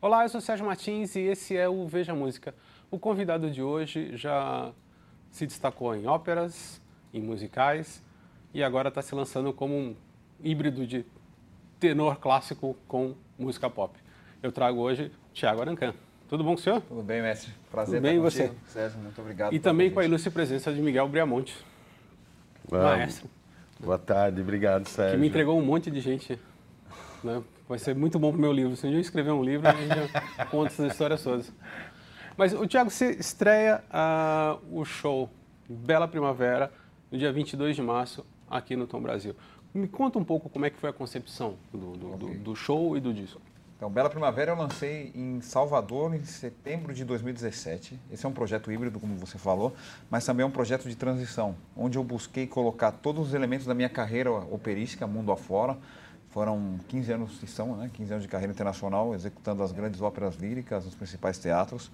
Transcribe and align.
Olá, 0.00 0.24
eu 0.24 0.28
sou 0.28 0.40
Sérgio 0.40 0.64
Martins 0.64 1.16
e 1.16 1.20
esse 1.22 1.56
é 1.56 1.68
o 1.68 1.86
Veja 1.88 2.14
Música. 2.14 2.54
O 2.88 2.98
convidado 3.00 3.50
de 3.50 3.60
hoje 3.62 4.16
já 4.16 4.72
se 5.30 5.44
destacou 5.44 5.94
em 5.94 6.06
óperas, 6.06 6.80
em 7.12 7.20
musicais 7.20 8.00
e 8.54 8.62
agora 8.62 8.90
está 8.90 9.02
se 9.02 9.12
lançando 9.14 9.52
como 9.52 9.74
um 9.74 9.96
híbrido 10.40 10.86
de 10.86 11.04
tenor 11.80 12.18
clássico 12.20 12.76
com 12.86 13.14
música 13.36 13.68
pop. 13.68 13.98
Eu 14.40 14.52
trago 14.52 14.78
hoje 14.78 15.10
Tiago 15.32 15.62
Arancan. 15.62 15.92
Tudo 16.28 16.44
bom 16.44 16.54
com 16.54 16.60
o 16.60 16.62
senhor? 16.62 16.80
Tudo 16.82 17.02
bem, 17.02 17.20
mestre. 17.20 17.52
Prazer 17.68 17.96
Tudo 17.96 18.02
bem 18.02 18.18
estar 18.18 18.30
você? 18.30 18.52
Sérgio, 18.68 19.00
muito 19.00 19.20
obrigado. 19.20 19.52
E 19.52 19.58
também 19.58 19.88
com 19.88 19.94
a 19.94 20.02
convite. 20.02 20.10
ilustre 20.10 20.30
presença 20.30 20.72
de 20.72 20.80
Miguel 20.80 21.08
Briamonte, 21.08 21.56
Vamos. 22.68 22.86
maestro, 22.86 23.28
Boa 23.80 23.98
tarde, 23.98 24.40
obrigado, 24.40 24.86
Sérgio. 24.86 25.14
que 25.16 25.20
me 25.20 25.26
entregou 25.28 25.58
um 25.58 25.64
monte 25.64 25.90
de 25.90 26.00
gente. 26.00 26.38
Né? 27.24 27.42
Vai 27.68 27.78
ser 27.78 27.94
muito 27.94 28.18
bom 28.18 28.30
para 28.30 28.38
o 28.38 28.40
meu 28.40 28.52
livro. 28.52 28.74
Se 28.76 28.86
um 28.86 28.90
dia 28.90 28.98
eu 28.98 29.02
escrever 29.02 29.30
um 29.30 29.42
livro, 29.42 29.68
a 29.68 29.72
gente 29.72 29.88
já 29.88 30.46
conta 30.46 30.72
essas 30.72 30.92
histórias 30.92 31.22
todas. 31.22 31.52
Mas, 32.36 32.52
o 32.52 32.66
Tiago, 32.66 32.90
você 32.90 33.10
estreia 33.12 33.82
ah, 33.90 34.56
o 34.70 34.84
show 34.84 35.28
Bela 35.68 36.08
Primavera 36.08 36.72
no 37.10 37.18
dia 37.18 37.32
22 37.32 37.76
de 37.76 37.82
março 37.82 38.24
aqui 38.48 38.74
no 38.76 38.86
Tom 38.86 39.00
Brasil. 39.02 39.34
Me 39.74 39.86
conta 39.86 40.18
um 40.18 40.24
pouco 40.24 40.48
como 40.48 40.64
é 40.64 40.70
que 40.70 40.78
foi 40.78 40.88
a 40.88 40.92
concepção 40.92 41.56
do, 41.72 41.78
do- 41.96 42.16
do- 42.16 42.26
Ok. 42.26 42.38
do 42.38 42.56
show 42.56 42.96
e 42.96 43.00
do 43.00 43.12
disco. 43.12 43.40
Então, 43.76 43.88
Bela 43.90 44.08
Primavera 44.10 44.52
eu 44.52 44.56
lancei 44.56 45.12
em 45.14 45.40
Salvador 45.40 46.12
em 46.14 46.24
setembro 46.24 46.92
de 46.94 47.04
2017. 47.04 47.98
Esse 48.10 48.24
é 48.26 48.28
um 48.28 48.32
projeto 48.32 48.72
híbrido, 48.72 48.98
como 48.98 49.14
você 49.16 49.38
falou, 49.38 49.74
mas 50.10 50.24
também 50.24 50.42
é 50.42 50.46
um 50.46 50.50
projeto 50.50 50.88
de 50.88 50.96
transição, 50.96 51.54
onde 51.76 51.96
eu 51.98 52.02
busquei 52.02 52.44
colocar 52.46 52.90
todos 52.90 53.28
os 53.28 53.34
elementos 53.34 53.66
da 53.66 53.74
minha 53.74 53.88
carreira 53.88 54.32
operística 54.32 55.06
mundo 55.06 55.30
afora. 55.30 55.76
Foram 56.38 56.78
15 56.86 57.12
anos, 57.12 57.42
e 57.42 57.48
são, 57.48 57.74
né, 57.74 57.90
15 57.92 58.12
anos 58.12 58.22
de 58.22 58.28
carreira 58.28 58.52
internacional, 58.52 59.12
executando 59.12 59.60
as 59.60 59.72
grandes 59.72 60.00
óperas 60.00 60.36
líricas 60.36 60.84
nos 60.84 60.94
principais 60.94 61.36
teatros. 61.36 61.90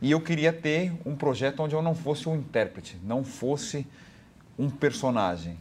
E 0.00 0.10
eu 0.10 0.18
queria 0.18 0.50
ter 0.50 0.94
um 1.04 1.14
projeto 1.14 1.62
onde 1.62 1.74
eu 1.74 1.82
não 1.82 1.94
fosse 1.94 2.26
um 2.26 2.34
intérprete, 2.34 2.98
não 3.04 3.22
fosse 3.22 3.86
um 4.58 4.70
personagem, 4.70 5.58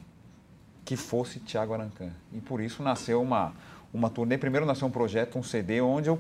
que 0.86 0.96
fosse 0.96 1.42
Tiago 1.42 1.74
Arancan. 1.74 2.12
E 2.32 2.40
por 2.40 2.62
isso 2.62 2.82
nasceu 2.82 3.22
uma, 3.22 3.52
uma 3.94 4.10
turnê. 4.10 4.38
Primeiro 4.38 4.66
nasceu 4.66 4.88
um 4.88 4.92
projeto, 4.92 5.38
um 5.38 5.44
CD, 5.44 5.82
onde 5.82 6.08
eu, 6.08 6.18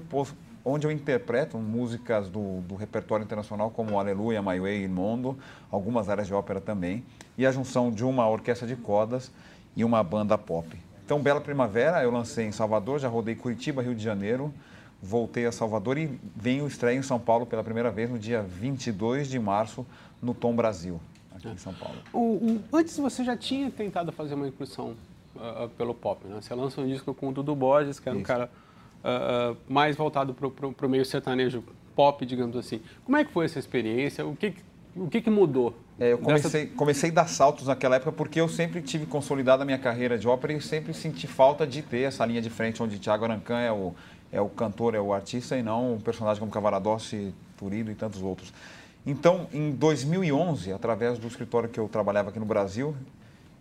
onde 0.65 0.85
eu 0.85 0.91
interpreto 0.91 1.57
músicas 1.57 2.27
do, 2.27 2.59
do 2.59 2.75
repertório 2.75 3.23
internacional, 3.23 3.71
como 3.71 3.97
Aleluia, 3.97 4.41
My 4.41 4.59
Way 4.59 4.85
Mondo, 4.89 5.39
algumas 5.71 6.09
áreas 6.09 6.27
de 6.27 6.33
ópera 6.33 6.59
também, 6.59 7.05
e 7.37 7.45
a 7.45 7.53
junção 7.53 7.89
de 7.89 8.03
uma 8.03 8.27
orquestra 8.27 8.67
de 8.67 8.75
cordas 8.75 9.31
e 9.77 9.85
uma 9.85 10.03
banda 10.03 10.37
pop. 10.37 10.90
Então, 11.05 11.21
Bela 11.21 11.41
Primavera 11.41 12.01
eu 12.03 12.11
lancei 12.11 12.45
em 12.45 12.51
Salvador, 12.51 12.99
já 12.99 13.07
rodei 13.07 13.35
Curitiba, 13.35 13.81
Rio 13.81 13.95
de 13.95 14.03
Janeiro, 14.03 14.53
voltei 15.01 15.45
a 15.45 15.51
Salvador 15.51 15.97
e 15.97 16.19
venho 16.35 16.67
estreia 16.67 16.97
em 16.97 17.01
São 17.01 17.19
Paulo 17.19 17.45
pela 17.45 17.63
primeira 17.63 17.89
vez 17.91 18.09
no 18.09 18.17
dia 18.19 18.41
22 18.41 19.27
de 19.29 19.39
março, 19.39 19.85
no 20.21 20.33
Tom 20.33 20.55
Brasil, 20.55 20.99
aqui 21.35 21.47
em 21.49 21.57
São 21.57 21.73
Paulo. 21.73 21.97
O- 22.13 22.19
o- 22.19 22.61
antes 22.73 22.97
você 22.97 23.23
já 23.23 23.35
tinha 23.35 23.69
tentado 23.71 24.11
fazer 24.11 24.35
uma 24.35 24.47
incursão 24.47 24.93
ah, 25.37 25.63
ah, 25.63 25.69
pelo 25.77 25.93
pop, 25.95 26.27
né? 26.27 26.37
Você 26.41 26.53
lança 26.53 26.79
um 26.81 26.87
disco 26.87 27.13
com 27.13 27.29
o 27.29 27.31
Dudu 27.31 27.55
Borges, 27.55 27.99
que 27.99 28.07
era 28.07 28.17
um 28.17 28.21
Isso. 28.21 28.27
cara 28.27 28.49
ah, 29.03 29.53
ah, 29.53 29.55
mais 29.67 29.95
voltado 29.95 30.33
para 30.33 30.85
o 30.85 30.89
meio 30.89 31.03
sertanejo 31.05 31.63
pop, 31.95 32.23
digamos 32.25 32.55
assim. 32.55 32.81
Como 33.05 33.17
é 33.17 33.23
que 33.25 33.31
foi 33.31 33.45
essa 33.45 33.57
experiência? 33.57 34.25
O 34.25 34.35
que- 34.35 34.53
o 34.95 35.07
que, 35.07 35.21
que 35.21 35.29
mudou? 35.29 35.73
É, 35.99 36.11
eu 36.13 36.17
dessa- 36.17 36.25
comecei, 36.49 36.65
comecei 36.67 37.09
a 37.11 37.13
dar 37.13 37.27
saltos 37.27 37.67
naquela 37.67 37.95
época 37.95 38.11
porque 38.11 38.39
eu 38.41 38.47
sempre 38.49 38.81
tive 38.81 39.05
consolidado 39.05 39.61
a 39.61 39.65
minha 39.65 39.77
carreira 39.77 40.17
de 40.17 40.27
ópera 40.27 40.53
e 40.53 40.61
sempre 40.61 40.93
senti 40.93 41.27
falta 41.27 41.65
de 41.65 41.81
ter 41.81 42.01
essa 42.01 42.25
linha 42.25 42.41
de 42.41 42.49
frente 42.49 42.81
onde 42.81 42.97
Tiago 42.99 43.23
Arancan 43.25 43.59
é 43.59 43.71
o, 43.71 43.93
é 44.31 44.41
o 44.41 44.49
cantor, 44.49 44.95
é 44.95 44.99
o 44.99 45.13
artista 45.13 45.55
e 45.57 45.63
não 45.63 45.93
um 45.93 45.99
personagem 45.99 46.39
como 46.39 46.51
Cavaradossi, 46.51 47.33
Turido 47.57 47.91
e 47.91 47.95
tantos 47.95 48.21
outros. 48.21 48.51
Então, 49.05 49.47
em 49.53 49.71
2011, 49.71 50.71
através 50.73 51.17
do 51.19 51.27
escritório 51.27 51.69
que 51.69 51.79
eu 51.79 51.87
trabalhava 51.87 52.29
aqui 52.29 52.39
no 52.39 52.45
Brasil, 52.45 52.95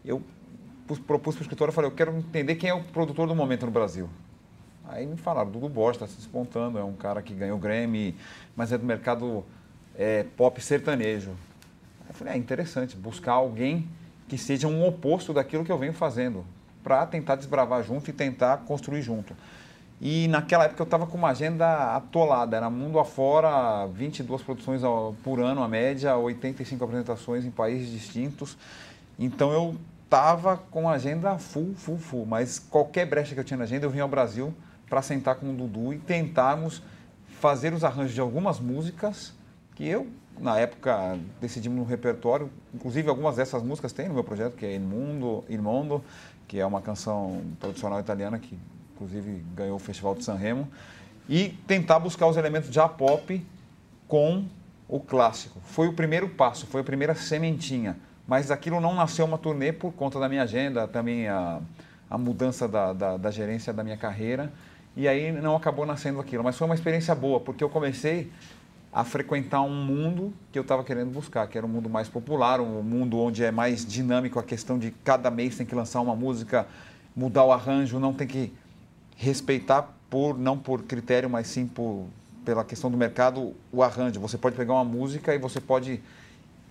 eu 0.04 0.22
pus- 0.86 0.98
propus 0.98 1.34
para 1.34 1.40
o 1.40 1.44
escritório, 1.44 1.70
eu 1.70 1.74
falei, 1.74 1.90
eu 1.90 1.94
quero 1.94 2.16
entender 2.16 2.54
quem 2.56 2.70
é 2.70 2.74
o 2.74 2.82
produtor 2.82 3.26
do 3.28 3.34
momento 3.34 3.64
no 3.66 3.72
Brasil. 3.72 4.08
Aí 4.88 5.06
me 5.06 5.16
falaram, 5.16 5.50
Dudu 5.50 5.68
Borges 5.68 5.96
está 6.02 6.06
se 6.06 6.16
despontando, 6.16 6.78
é 6.78 6.84
um 6.84 6.92
cara 6.94 7.22
que 7.22 7.32
ganhou 7.32 7.56
Grammy, 7.58 8.16
mas 8.56 8.72
é 8.72 8.78
do 8.78 8.84
mercado 8.84 9.44
é, 10.00 10.24
pop 10.34 10.58
sertanejo. 10.62 11.32
Eu 12.08 12.14
falei, 12.14 12.32
é 12.32 12.36
interessante, 12.38 12.96
buscar 12.96 13.32
alguém 13.32 13.86
que 14.26 14.38
seja 14.38 14.66
um 14.66 14.86
oposto 14.86 15.34
daquilo 15.34 15.62
que 15.62 15.70
eu 15.70 15.76
venho 15.76 15.92
fazendo, 15.92 16.42
para 16.82 17.04
tentar 17.04 17.36
desbravar 17.36 17.82
junto 17.82 18.08
e 18.08 18.12
tentar 18.12 18.56
construir 18.58 19.02
junto. 19.02 19.36
E 20.00 20.26
naquela 20.28 20.64
época 20.64 20.80
eu 20.80 20.84
estava 20.84 21.06
com 21.06 21.18
uma 21.18 21.28
agenda 21.28 21.94
atolada, 21.94 22.56
era 22.56 22.70
mundo 22.70 22.98
afora, 22.98 23.86
22 23.88 24.40
produções 24.40 24.80
por 25.22 25.38
ano, 25.38 25.62
a 25.62 25.68
média, 25.68 26.16
85 26.16 26.82
apresentações 26.82 27.44
em 27.44 27.50
países 27.50 27.90
distintos. 27.90 28.56
Então 29.18 29.52
eu 29.52 29.76
estava 30.04 30.56
com 30.56 30.88
a 30.88 30.92
agenda 30.92 31.36
full, 31.36 31.74
full, 31.76 31.98
full. 31.98 32.24
Mas 32.24 32.58
qualquer 32.58 33.04
brecha 33.04 33.34
que 33.34 33.40
eu 33.40 33.44
tinha 33.44 33.58
na 33.58 33.64
agenda, 33.64 33.84
eu 33.84 33.90
vinha 33.90 34.02
ao 34.02 34.08
Brasil 34.08 34.54
para 34.88 35.02
sentar 35.02 35.34
com 35.34 35.50
o 35.50 35.52
Dudu 35.52 35.92
e 35.92 35.98
tentarmos 35.98 36.82
fazer 37.38 37.74
os 37.74 37.84
arranjos 37.84 38.14
de 38.14 38.20
algumas 38.22 38.58
músicas 38.58 39.34
que 39.80 39.88
eu, 39.88 40.06
na 40.38 40.58
época, 40.58 41.18
decidimos 41.40 41.78
no 41.78 41.84
repertório. 41.84 42.50
Inclusive, 42.74 43.08
algumas 43.08 43.36
dessas 43.36 43.62
músicas 43.62 43.94
tem 43.94 44.08
no 44.08 44.12
meu 44.12 44.22
projeto, 44.22 44.54
que 44.54 44.66
é 44.66 44.74
Il 44.74 44.82
Mondo, 45.62 46.04
que 46.46 46.60
é 46.60 46.66
uma 46.66 46.82
canção 46.82 47.40
tradicional 47.58 47.98
italiana 47.98 48.38
que, 48.38 48.58
inclusive, 48.94 49.42
ganhou 49.56 49.76
o 49.76 49.78
Festival 49.78 50.14
de 50.14 50.22
Sanremo. 50.22 50.68
E 51.26 51.56
tentar 51.66 51.98
buscar 51.98 52.26
os 52.26 52.36
elementos 52.36 52.68
de 52.68 52.78
pop 52.98 53.42
com 54.06 54.44
o 54.86 55.00
clássico. 55.00 55.58
Foi 55.64 55.88
o 55.88 55.94
primeiro 55.94 56.28
passo, 56.28 56.66
foi 56.66 56.82
a 56.82 56.84
primeira 56.84 57.14
sementinha. 57.14 57.96
Mas 58.28 58.50
aquilo 58.50 58.82
não 58.82 58.94
nasceu 58.94 59.24
uma 59.24 59.38
turnê 59.38 59.72
por 59.72 59.92
conta 59.92 60.20
da 60.20 60.28
minha 60.28 60.42
agenda, 60.42 60.86
também 60.86 61.26
a, 61.26 61.58
a 62.10 62.18
mudança 62.18 62.68
da, 62.68 62.92
da, 62.92 63.16
da 63.16 63.30
gerência 63.30 63.72
da 63.72 63.82
minha 63.82 63.96
carreira. 63.96 64.52
E 64.94 65.08
aí 65.08 65.32
não 65.32 65.56
acabou 65.56 65.86
nascendo 65.86 66.20
aquilo. 66.20 66.44
Mas 66.44 66.58
foi 66.58 66.66
uma 66.66 66.74
experiência 66.74 67.14
boa, 67.14 67.40
porque 67.40 67.64
eu 67.64 67.70
comecei 67.70 68.30
a 68.92 69.04
frequentar 69.04 69.62
um 69.62 69.74
mundo 69.74 70.32
que 70.50 70.58
eu 70.58 70.62
estava 70.62 70.82
querendo 70.82 71.10
buscar, 71.10 71.46
que 71.46 71.56
era 71.56 71.66
um 71.66 71.70
mundo 71.70 71.88
mais 71.88 72.08
popular, 72.08 72.60
um 72.60 72.82
mundo 72.82 73.18
onde 73.18 73.44
é 73.44 73.50
mais 73.50 73.86
dinâmico 73.86 74.38
a 74.38 74.42
questão 74.42 74.78
de 74.78 74.90
cada 75.04 75.30
mês 75.30 75.56
tem 75.56 75.64
que 75.64 75.74
lançar 75.74 76.00
uma 76.00 76.16
música, 76.16 76.66
mudar 77.14 77.44
o 77.44 77.52
arranjo, 77.52 78.00
não 78.00 78.12
tem 78.12 78.26
que 78.26 78.52
respeitar 79.16 79.94
por 80.08 80.36
não 80.36 80.58
por 80.58 80.82
critério, 80.82 81.30
mas 81.30 81.46
sim 81.46 81.66
por 81.66 82.06
pela 82.44 82.64
questão 82.64 82.90
do 82.90 82.96
mercado 82.96 83.54
o 83.70 83.82
arranjo. 83.82 84.18
Você 84.18 84.36
pode 84.36 84.56
pegar 84.56 84.72
uma 84.72 84.84
música 84.84 85.34
e 85.34 85.38
você 85.38 85.60
pode 85.60 86.00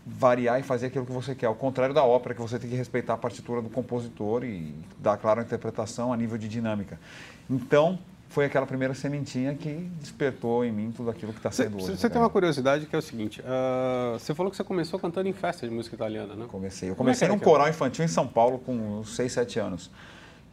variar 0.06 0.59
e 0.59 0.63
fazer 0.63 0.88
aquilo 0.88 1.06
que 1.06 1.12
você 1.12 1.36
quer. 1.36 1.46
Ao 1.46 1.56
contrário 1.56 1.94
da 1.94 2.03
ópera, 2.03 2.34
que 2.34 2.41
você 2.41 2.57
tem 2.57 2.69
que 2.69 2.75
respeitar 2.75 3.13
a 3.13 3.18
partitura 3.18 3.62
do 3.62 3.69
compositor 3.69 4.44
e 4.44 4.74
dar, 4.97 5.18
claro, 5.18 5.40
a 5.40 5.44
interpretação 5.44 6.12
a 6.12 6.18
nível 6.18 6.38
de 6.38 6.47
dinâmica. 6.47 7.00
Então, 7.50 8.00
foi 8.30 8.46
aquela 8.46 8.66
primeira 8.66 8.94
sementinha 8.94 9.56
que 9.56 9.90
despertou 10.00 10.64
em 10.64 10.72
mim 10.72 10.92
tudo 10.96 11.10
aquilo 11.10 11.34
que 11.34 11.40
está 11.40 11.52
sendo 11.52 11.78
hoje. 11.78 11.98
você 11.98 12.08
né? 12.08 12.14
tem 12.14 12.22
uma 12.22 12.30
curiosidade 12.30 12.86
que 12.86 12.96
é 12.96 13.00
o 13.00 13.02
seguinte: 13.02 13.42
ah, 13.46 14.16
você 14.18 14.36
falou 14.36 14.52
que 14.52 14.56
você 14.56 14.64
começou 14.64 15.00
cantando 15.00 15.28
em 15.28 15.34
festa 15.34 15.68
de 15.68 15.74
música 15.74 15.96
italiana, 15.96 16.36
né? 16.36 16.46
Comecei. 16.48 16.90
Eu 16.90 16.96
Como 16.96 17.10
é 17.10 17.12
comecei 17.12 17.26
era 17.26 17.34
num 17.34 17.40
coral 17.40 17.68
infantil 17.68 18.06
em 18.06 18.08
São 18.08 18.28
Paulo 18.28 18.60
com 18.60 19.00
uns 19.00 19.16
6, 19.16 19.32
7 19.32 19.60
anos. 19.60 19.92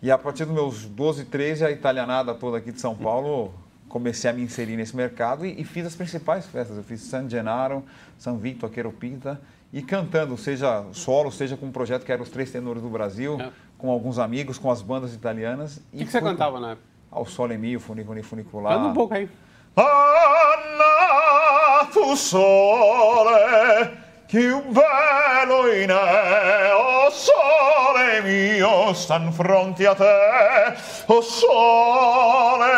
E 0.02 0.10
a 0.10 0.16
partir 0.16 0.46
dos 0.46 0.54
meus 0.54 0.86
12, 0.86 1.26
13, 1.26 1.64
a 1.64 1.70
italianada 1.70 2.34
toda 2.34 2.58
aqui 2.58 2.72
de 2.72 2.80
São 2.80 2.94
Paulo, 2.94 3.52
comecei 3.88 4.30
a 4.30 4.32
me 4.32 4.42
inserir 4.42 4.76
nesse 4.76 4.96
mercado 4.96 5.44
e, 5.44 5.60
e 5.60 5.64
fiz 5.64 5.86
as 5.86 5.94
principais 5.94 6.46
festas. 6.46 6.78
Eu 6.78 6.82
fiz 6.82 7.02
San 7.02 7.28
Gennaro, 7.28 7.84
San 8.18 8.38
Vito, 8.38 8.64
Aqueropinta 8.64 9.38
e 9.70 9.82
cantando, 9.82 10.36
seja 10.38 10.84
solo, 10.92 11.30
seja 11.30 11.56
com 11.56 11.66
um 11.66 11.72
projeto 11.72 12.04
que 12.04 12.12
era 12.12 12.22
os 12.22 12.30
Três 12.30 12.50
Tenores 12.50 12.82
do 12.82 12.88
Brasil, 12.88 13.38
É. 13.38 13.50
com 13.76 13.90
alguns 13.90 14.18
amigos, 14.18 14.58
com 14.58 14.70
as 14.70 14.80
bandas 14.80 15.12
italianas. 15.12 15.78
O 15.92 15.98
que, 15.98 16.04
que 16.06 16.10
você 16.10 16.20
cantava 16.20 16.58
na 16.58 16.70
época? 16.70 16.95
Ao 17.16 17.24
Sole 17.24 17.56
Mio, 17.56 17.80
Funicular. 17.80 18.74
Canta 18.74 18.88
um 18.88 18.92
pouco 18.92 19.14
aí. 19.14 19.26
Anna 19.74 20.86
tu 21.90 22.14
sole 22.14 23.90
più 24.26 24.60
bello 24.68 25.72
in 25.72 25.88
e 25.88 26.72
o 26.72 27.10
sole 27.10 28.20
mio 28.22 28.92
stan 28.92 29.32
fronte 29.32 29.86
a 29.86 29.94
te 29.94 30.74
o 31.06 31.22
sole 31.22 32.74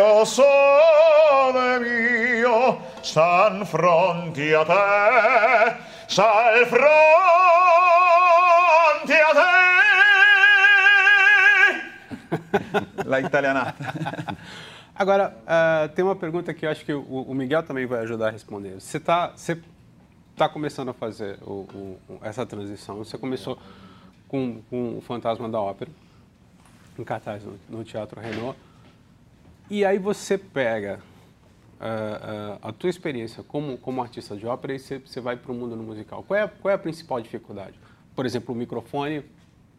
o 0.00 0.24
sole 0.24 1.78
mio 1.80 2.78
stan 3.02 3.64
fronte 3.64 4.54
a 4.54 4.64
te 4.64 5.76
sal 6.06 6.66
fronte 6.66 7.31
La 13.04 13.20
italianata 13.20 14.36
Agora, 14.94 15.36
ah, 15.46 15.88
tem 15.94 16.04
uma 16.04 16.14
pergunta 16.14 16.52
que 16.52 16.66
eu 16.66 16.70
acho 16.70 16.84
que 16.84 16.92
o, 16.92 17.02
o 17.02 17.34
Miguel 17.34 17.62
também 17.62 17.86
vai 17.86 18.00
ajudar 18.00 18.28
a 18.28 18.30
responder. 18.30 18.78
Você 18.78 18.98
está 18.98 19.34
tá 20.36 20.48
começando 20.48 20.90
a 20.90 20.92
fazer 20.92 21.38
o- 21.42 21.66
o- 21.74 22.18
essa 22.22 22.44
transição. 22.44 22.96
Você 22.98 23.16
começou 23.16 23.58
com, 24.28 24.60
com 24.68 24.98
o 24.98 25.00
Fantasma 25.00 25.48
da 25.48 25.60
Ópera, 25.60 25.90
em 26.98 27.04
cartaz 27.04 27.42
no, 27.42 27.58
no 27.70 27.84
Teatro 27.84 28.20
Renault. 28.20 28.58
E 29.70 29.82
aí 29.84 29.98
você 29.98 30.36
pega 30.36 31.00
uh, 31.80 32.56
uh, 32.56 32.68
a 32.68 32.72
tua 32.72 32.90
experiência 32.90 33.42
como, 33.42 33.78
como 33.78 34.02
artista 34.02 34.36
de 34.36 34.46
ópera 34.46 34.74
e 34.74 34.78
você, 34.78 35.20
vai 35.20 35.36
para 35.36 35.52
o 35.52 35.54
mundo 35.54 35.74
musical. 35.76 36.22
Qual 36.22 36.38
é, 36.38 36.46
qual 36.46 36.70
é 36.70 36.74
a 36.74 36.78
principal 36.78 37.20
dificuldade? 37.20 37.74
Por 38.14 38.26
exemplo, 38.26 38.54
o 38.54 38.58
microfone. 38.58 39.24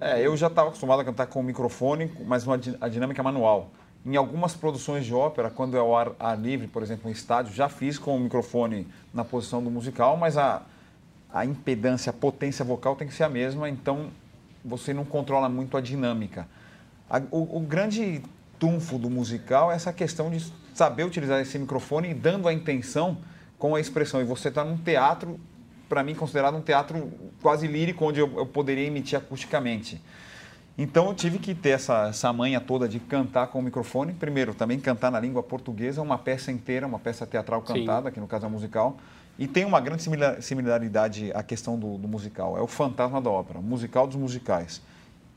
É, 0.04 0.20
eu 0.20 0.36
já 0.36 0.48
estava 0.48 0.68
acostumado 0.68 1.00
a 1.00 1.06
cantar 1.06 1.28
com 1.28 1.40
o 1.40 1.44
microfone, 1.44 2.12
mas 2.26 2.46
uma, 2.46 2.60
a 2.82 2.90
dinâmica 2.90 3.22
é 3.22 3.24
manual. 3.24 3.72
Em 4.06 4.18
algumas 4.18 4.54
produções 4.54 5.06
de 5.06 5.14
ópera, 5.14 5.50
quando 5.50 5.78
é 5.78 5.82
o 5.82 5.96
ar, 5.96 6.12
ar 6.20 6.38
livre, 6.38 6.68
por 6.68 6.84
exemplo, 6.84 7.10
em 7.10 7.14
estádio, 7.14 7.54
já 7.54 7.70
fiz 7.70 7.98
com 7.98 8.14
o 8.18 8.20
microfone 8.20 8.86
na 9.14 9.24
posição 9.24 9.64
do 9.64 9.72
musical, 9.72 10.18
mas 10.18 10.38
a, 10.38 10.62
a 11.34 11.46
impedância, 11.46 12.10
a 12.10 12.14
potência 12.14 12.66
vocal 12.66 12.98
tem 12.98 13.08
que 13.08 13.14
ser 13.14 13.24
a 13.24 13.30
mesma, 13.30 13.70
então 13.70 14.10
você 14.66 14.94
não 14.94 15.06
controla 15.06 15.48
muito 15.48 15.78
a 15.78 15.80
dinâmica. 15.80 16.50
A, 17.10 17.22
o, 17.32 17.60
o, 17.60 17.60
grande 17.62 18.22
trunfo 18.60 18.98
do 18.98 19.10
musical 19.10 19.72
é 19.72 19.76
essa 19.76 19.94
questão 19.94 20.30
de 20.30 20.46
saber 20.74 21.06
utilizar 21.06 21.40
esse 21.40 21.58
microfone 21.58 22.12
e 22.12 22.14
dando 22.14 22.50
a 22.50 22.54
intenção 22.54 23.20
com 23.58 23.74
a 23.74 23.80
expressão. 23.80 24.20
E 24.20 24.26
você 24.26 24.50
está 24.50 24.66
num 24.66 24.76
teatro, 24.76 25.40
para 25.88 26.04
mim, 26.04 26.16
considerado 26.16 26.56
um 26.56 26.62
teatro 26.62 27.12
quase 27.42 27.68
lírico, 27.68 28.06
onde 28.06 28.20
eu, 28.20 28.32
eu 28.38 28.46
poderia 28.46 28.86
emitir 28.86 29.18
acusticamente. 29.18 30.02
Então 30.78 31.08
eu 31.08 31.14
tive 31.14 31.38
que 31.38 31.54
ter 31.54 31.70
essa, 31.70 32.08
essa 32.08 32.34
manha 32.34 32.60
toda 32.60 32.90
de 32.90 33.00
cantar 33.00 33.48
com 33.48 33.60
o 33.60 33.62
microfone. 33.62 34.14
Primeiro, 34.14 34.56
também 34.56 34.80
cantar 34.80 35.12
na 35.12 35.20
língua 35.20 35.44
portuguesa, 35.44 36.02
uma 36.02 36.18
peça 36.18 36.52
inteira, 36.52 36.88
uma 36.88 36.98
peça 36.98 37.28
teatral 37.28 37.62
cantada, 37.62 38.10
Sim. 38.10 38.14
que 38.16 38.20
no 38.20 38.28
caso 38.28 38.46
é 38.46 38.50
musical. 38.50 38.98
E 39.38 39.48
tem 39.48 39.66
uma 39.66 39.80
grande 39.80 40.04
similaridade 40.42 41.32
à 41.34 41.44
questão 41.44 41.78
do, 41.78 41.98
do, 41.98 42.08
musical. 42.08 42.58
É 42.58 42.62
o 42.62 42.68
fantasma 42.68 43.22
da 43.22 43.30
ópera, 43.30 43.60
o 43.60 43.64
musical 43.64 44.08
dos 44.08 44.16
musicais. 44.16 44.82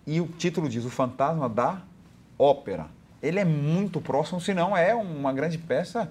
E 0.06 0.20
o 0.20 0.26
título 0.26 0.69
diz 0.69 0.84
o 0.84 0.90
fantasma 0.90 1.48
da 1.48 1.81
ópera. 2.38 2.87
Ele 3.22 3.38
é 3.38 3.44
muito 3.44 4.00
próximo, 4.00 4.40
senão 4.40 4.76
é 4.76 4.94
uma 4.94 5.32
grande 5.32 5.58
peça 5.58 6.10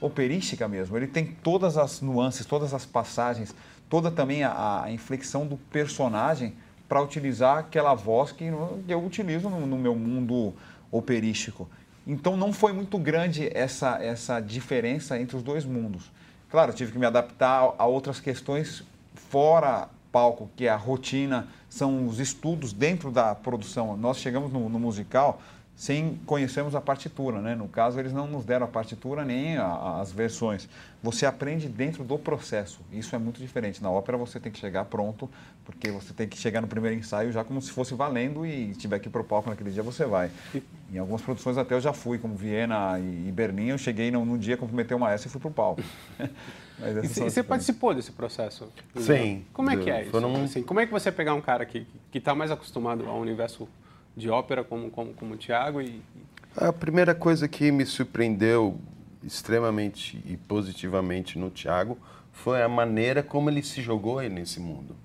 operística 0.00 0.66
mesmo. 0.66 0.96
Ele 0.96 1.06
tem 1.06 1.26
todas 1.26 1.76
as 1.76 2.00
nuances, 2.00 2.46
todas 2.46 2.72
as 2.72 2.84
passagens, 2.84 3.54
toda 3.88 4.10
também 4.10 4.42
a, 4.42 4.82
a 4.84 4.90
inflexão 4.90 5.46
do 5.46 5.56
personagem 5.56 6.54
para 6.88 7.02
utilizar 7.02 7.58
aquela 7.58 7.94
voz 7.94 8.32
que 8.32 8.44
eu 8.88 9.04
utilizo 9.04 9.48
no, 9.48 9.66
no, 9.66 9.76
meu 9.76 9.94
mundo 9.94 10.54
operístico. 10.90 11.68
Então 12.06 12.36
não 12.36 12.52
foi 12.52 12.72
muito 12.72 12.98
grande 12.98 13.50
essa, 13.52 13.98
essa 14.02 14.40
diferença 14.40 15.18
entre 15.18 15.36
os 15.36 15.42
dois 15.42 15.64
mundos. 15.64 16.10
Claro, 16.48 16.72
tive 16.72 16.92
que 16.92 16.98
me 16.98 17.06
adaptar 17.06 17.74
a 17.76 17.86
outras 17.86 18.20
questões 18.20 18.84
fora 19.14 19.88
palco, 20.12 20.48
que 20.56 20.66
é 20.66 20.70
a 20.70 20.76
rotina, 20.76 21.48
são 21.68 22.06
os 22.06 22.20
estudos 22.20 22.72
dentro 22.72 23.10
da 23.10 23.34
produção. 23.34 23.96
Nós 23.96 24.18
chegamos 24.18 24.52
no, 24.52 24.68
no 24.68 24.78
musical 24.78 25.42
sem 25.76 26.18
conhecermos 26.24 26.74
a 26.74 26.80
partitura, 26.80 27.42
né? 27.42 27.54
No 27.54 27.68
caso, 27.68 28.00
eles 28.00 28.10
não 28.10 28.26
nos 28.26 28.46
deram 28.46 28.64
a 28.64 28.68
partitura 28.68 29.26
nem 29.26 29.58
a, 29.58 30.00
as 30.00 30.10
versões. 30.10 30.66
Você 31.02 31.26
aprende 31.26 31.68
dentro 31.68 32.02
do 32.02 32.18
processo. 32.18 32.80
Isso 32.90 33.14
é 33.14 33.18
muito 33.18 33.38
diferente. 33.38 33.82
Na 33.82 33.90
ópera 33.90 34.16
você 34.16 34.40
tem 34.40 34.50
que 34.50 34.58
chegar 34.58 34.86
pronto, 34.86 35.30
porque 35.66 35.90
você 35.90 36.14
tem 36.14 36.26
que 36.26 36.38
chegar 36.38 36.62
no 36.62 36.66
primeiro 36.66 36.96
ensaio 36.96 37.30
já 37.30 37.44
como 37.44 37.60
se 37.60 37.70
fosse 37.70 37.94
valendo 37.94 38.46
e 38.46 38.72
tiver 38.72 38.98
que 38.98 39.08
ir 39.08 39.10
para 39.10 39.20
o 39.20 39.24
palco 39.24 39.50
naquele 39.50 39.70
dia 39.70 39.82
você 39.82 40.06
vai. 40.06 40.30
Em 40.90 40.96
algumas 40.96 41.20
produções 41.20 41.58
até 41.58 41.74
eu 41.74 41.80
já 41.80 41.92
fui, 41.92 42.18
como 42.18 42.34
Viena 42.34 42.98
e, 42.98 43.30
Berlim, 43.30 43.66
eu 43.66 43.78
cheguei 43.78 44.10
num, 44.10 44.24
num 44.24 44.38
dia, 44.38 44.56
cumprimentei 44.56 44.96
uma 44.96 45.12
essa 45.12 45.26
e 45.26 45.30
fui 45.30 45.40
para 45.42 45.48
o 45.48 45.52
palco. 45.52 45.82
e 47.04 47.06
você 47.06 47.42
participou 47.42 47.94
desse 47.94 48.12
processo? 48.12 48.66
Sim. 48.96 49.44
Como 49.52 49.70
é 49.70 49.76
que 49.76 49.90
é 49.90 50.02
isso? 50.02 50.10
Foram... 50.10 50.42
Assim, 50.42 50.62
como 50.62 50.80
é 50.80 50.86
que 50.86 50.92
você 50.92 51.12
pegar 51.12 51.34
um 51.34 51.42
cara 51.42 51.66
que 51.66 51.86
está 52.14 52.34
mais 52.34 52.50
acostumado 52.50 53.06
ao 53.06 53.20
universo 53.20 53.68
de 54.16 54.30
ópera 54.30 54.64
como, 54.64 54.90
como, 54.90 55.12
como 55.12 55.34
o 55.34 55.36
Tiago? 55.36 55.80
E... 55.82 56.00
A 56.56 56.72
primeira 56.72 57.14
coisa 57.14 57.46
que 57.46 57.70
me 57.70 57.84
surpreendeu 57.84 58.80
extremamente 59.22 60.22
e 60.24 60.36
positivamente 60.36 61.38
no 61.38 61.50
Tiago 61.50 61.98
foi 62.32 62.62
a 62.62 62.68
maneira 62.68 63.22
como 63.22 63.50
ele 63.50 63.62
se 63.62 63.82
jogou 63.82 64.22
nesse 64.22 64.60
mundo. 64.60 64.96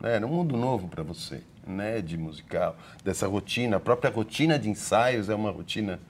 Né? 0.00 0.16
Era 0.16 0.26
um 0.26 0.30
mundo 0.30 0.56
novo 0.56 0.88
para 0.88 1.02
você, 1.02 1.42
né? 1.66 2.00
de 2.00 2.18
musical, 2.18 2.76
dessa 3.04 3.26
rotina. 3.26 3.76
A 3.76 3.80
própria 3.80 4.10
rotina 4.10 4.58
de 4.58 4.68
ensaios 4.68 5.28
é 5.28 5.34
uma 5.34 5.50
rotina 5.50 6.00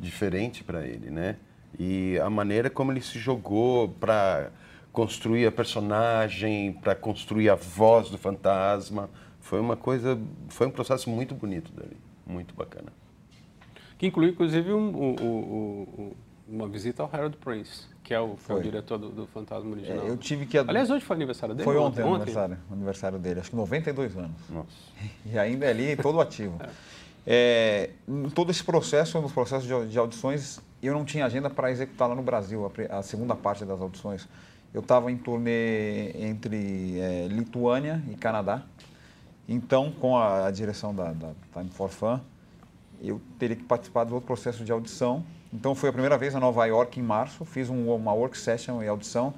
diferente 0.00 0.64
para 0.64 0.86
ele. 0.86 1.10
Né? 1.10 1.36
E 1.78 2.18
a 2.18 2.30
maneira 2.30 2.70
como 2.70 2.90
ele 2.90 3.02
se 3.02 3.18
jogou 3.18 3.88
para 3.88 4.50
construir 4.92 5.46
a 5.46 5.52
personagem, 5.52 6.72
para 6.72 6.94
construir 6.94 7.48
a 7.48 7.54
voz 7.54 8.10
do 8.10 8.18
fantasma, 8.18 9.08
foi 9.42 9.60
uma 9.60 9.76
coisa, 9.76 10.18
foi 10.48 10.66
um 10.66 10.70
processo 10.70 11.10
muito 11.10 11.34
bonito 11.34 11.70
dali, 11.72 11.96
muito 12.26 12.54
bacana. 12.54 12.90
Que 13.98 14.06
inclui, 14.06 14.30
inclusive, 14.30 14.72
um, 14.72 14.88
um, 14.88 15.14
um, 15.20 16.12
uma 16.48 16.66
visita 16.66 17.02
ao 17.02 17.10
Harold 17.12 17.36
Prince, 17.36 17.86
que 18.02 18.14
é 18.14 18.20
o, 18.20 18.36
foi. 18.36 18.56
o 18.56 18.62
diretor 18.62 18.98
do, 18.98 19.10
do 19.10 19.26
Fantasma 19.26 19.70
original. 19.70 20.06
É, 20.06 20.08
eu 20.08 20.16
tive 20.16 20.46
que... 20.46 20.56
Aliás, 20.56 20.90
hoje 20.90 21.04
foi 21.04 21.16
aniversário 21.16 21.54
dele? 21.54 21.64
Foi 21.64 21.76
ontem, 21.76 22.02
ontem? 22.02 22.14
Aniversário, 22.14 22.58
aniversário 22.70 23.18
dele, 23.18 23.40
acho 23.40 23.50
que 23.50 23.56
92 23.56 24.16
anos. 24.16 24.48
Nossa. 24.48 24.68
E 25.26 25.38
ainda 25.38 25.66
é 25.66 25.70
ali, 25.70 25.96
todo 25.96 26.20
ativo. 26.20 26.56
é. 26.60 26.70
É, 27.26 27.90
todo 28.34 28.50
esse 28.50 28.64
processo, 28.64 29.20
nos 29.20 29.32
processos 29.32 29.66
de, 29.66 29.92
de 29.92 29.98
audições, 29.98 30.60
eu 30.82 30.92
não 30.92 31.04
tinha 31.04 31.24
agenda 31.24 31.48
para 31.48 31.70
executar 31.70 32.08
lá 32.08 32.14
no 32.14 32.22
Brasil, 32.22 32.70
a, 32.90 32.98
a, 32.98 33.02
segunda 33.02 33.36
parte 33.36 33.64
das 33.64 33.80
audições. 33.80 34.28
Eu 34.74 34.80
estava 34.80 35.12
em 35.12 35.16
turnê 35.16 36.10
entre 36.20 36.98
é, 36.98 37.28
Lituânia 37.28 38.02
e 38.10 38.16
Canadá, 38.16 38.62
então, 39.48 39.90
com 39.92 40.16
a, 40.16 40.46
a 40.46 40.50
direção 40.50 40.94
da, 40.94 41.12
da, 41.12 41.32
Time 41.52 41.70
for 41.70 41.88
Fun, 41.88 42.20
eu 43.00 43.20
teria 43.38 43.56
que 43.56 43.64
participar 43.64 44.04
do 44.04 44.14
outro 44.14 44.26
processo 44.26 44.64
de 44.64 44.70
audição. 44.70 45.24
Então, 45.52 45.74
foi 45.74 45.88
a 45.88 45.92
primeira 45.92 46.16
vez 46.16 46.34
a 46.34 46.40
Nova 46.40 46.64
York, 46.66 46.98
em 46.98 47.02
março, 47.02 47.44
fiz 47.44 47.68
um, 47.68 47.92
uma 47.92 48.12
work 48.12 48.38
session 48.38 48.82
e 48.82 48.88
audição, 48.88 49.34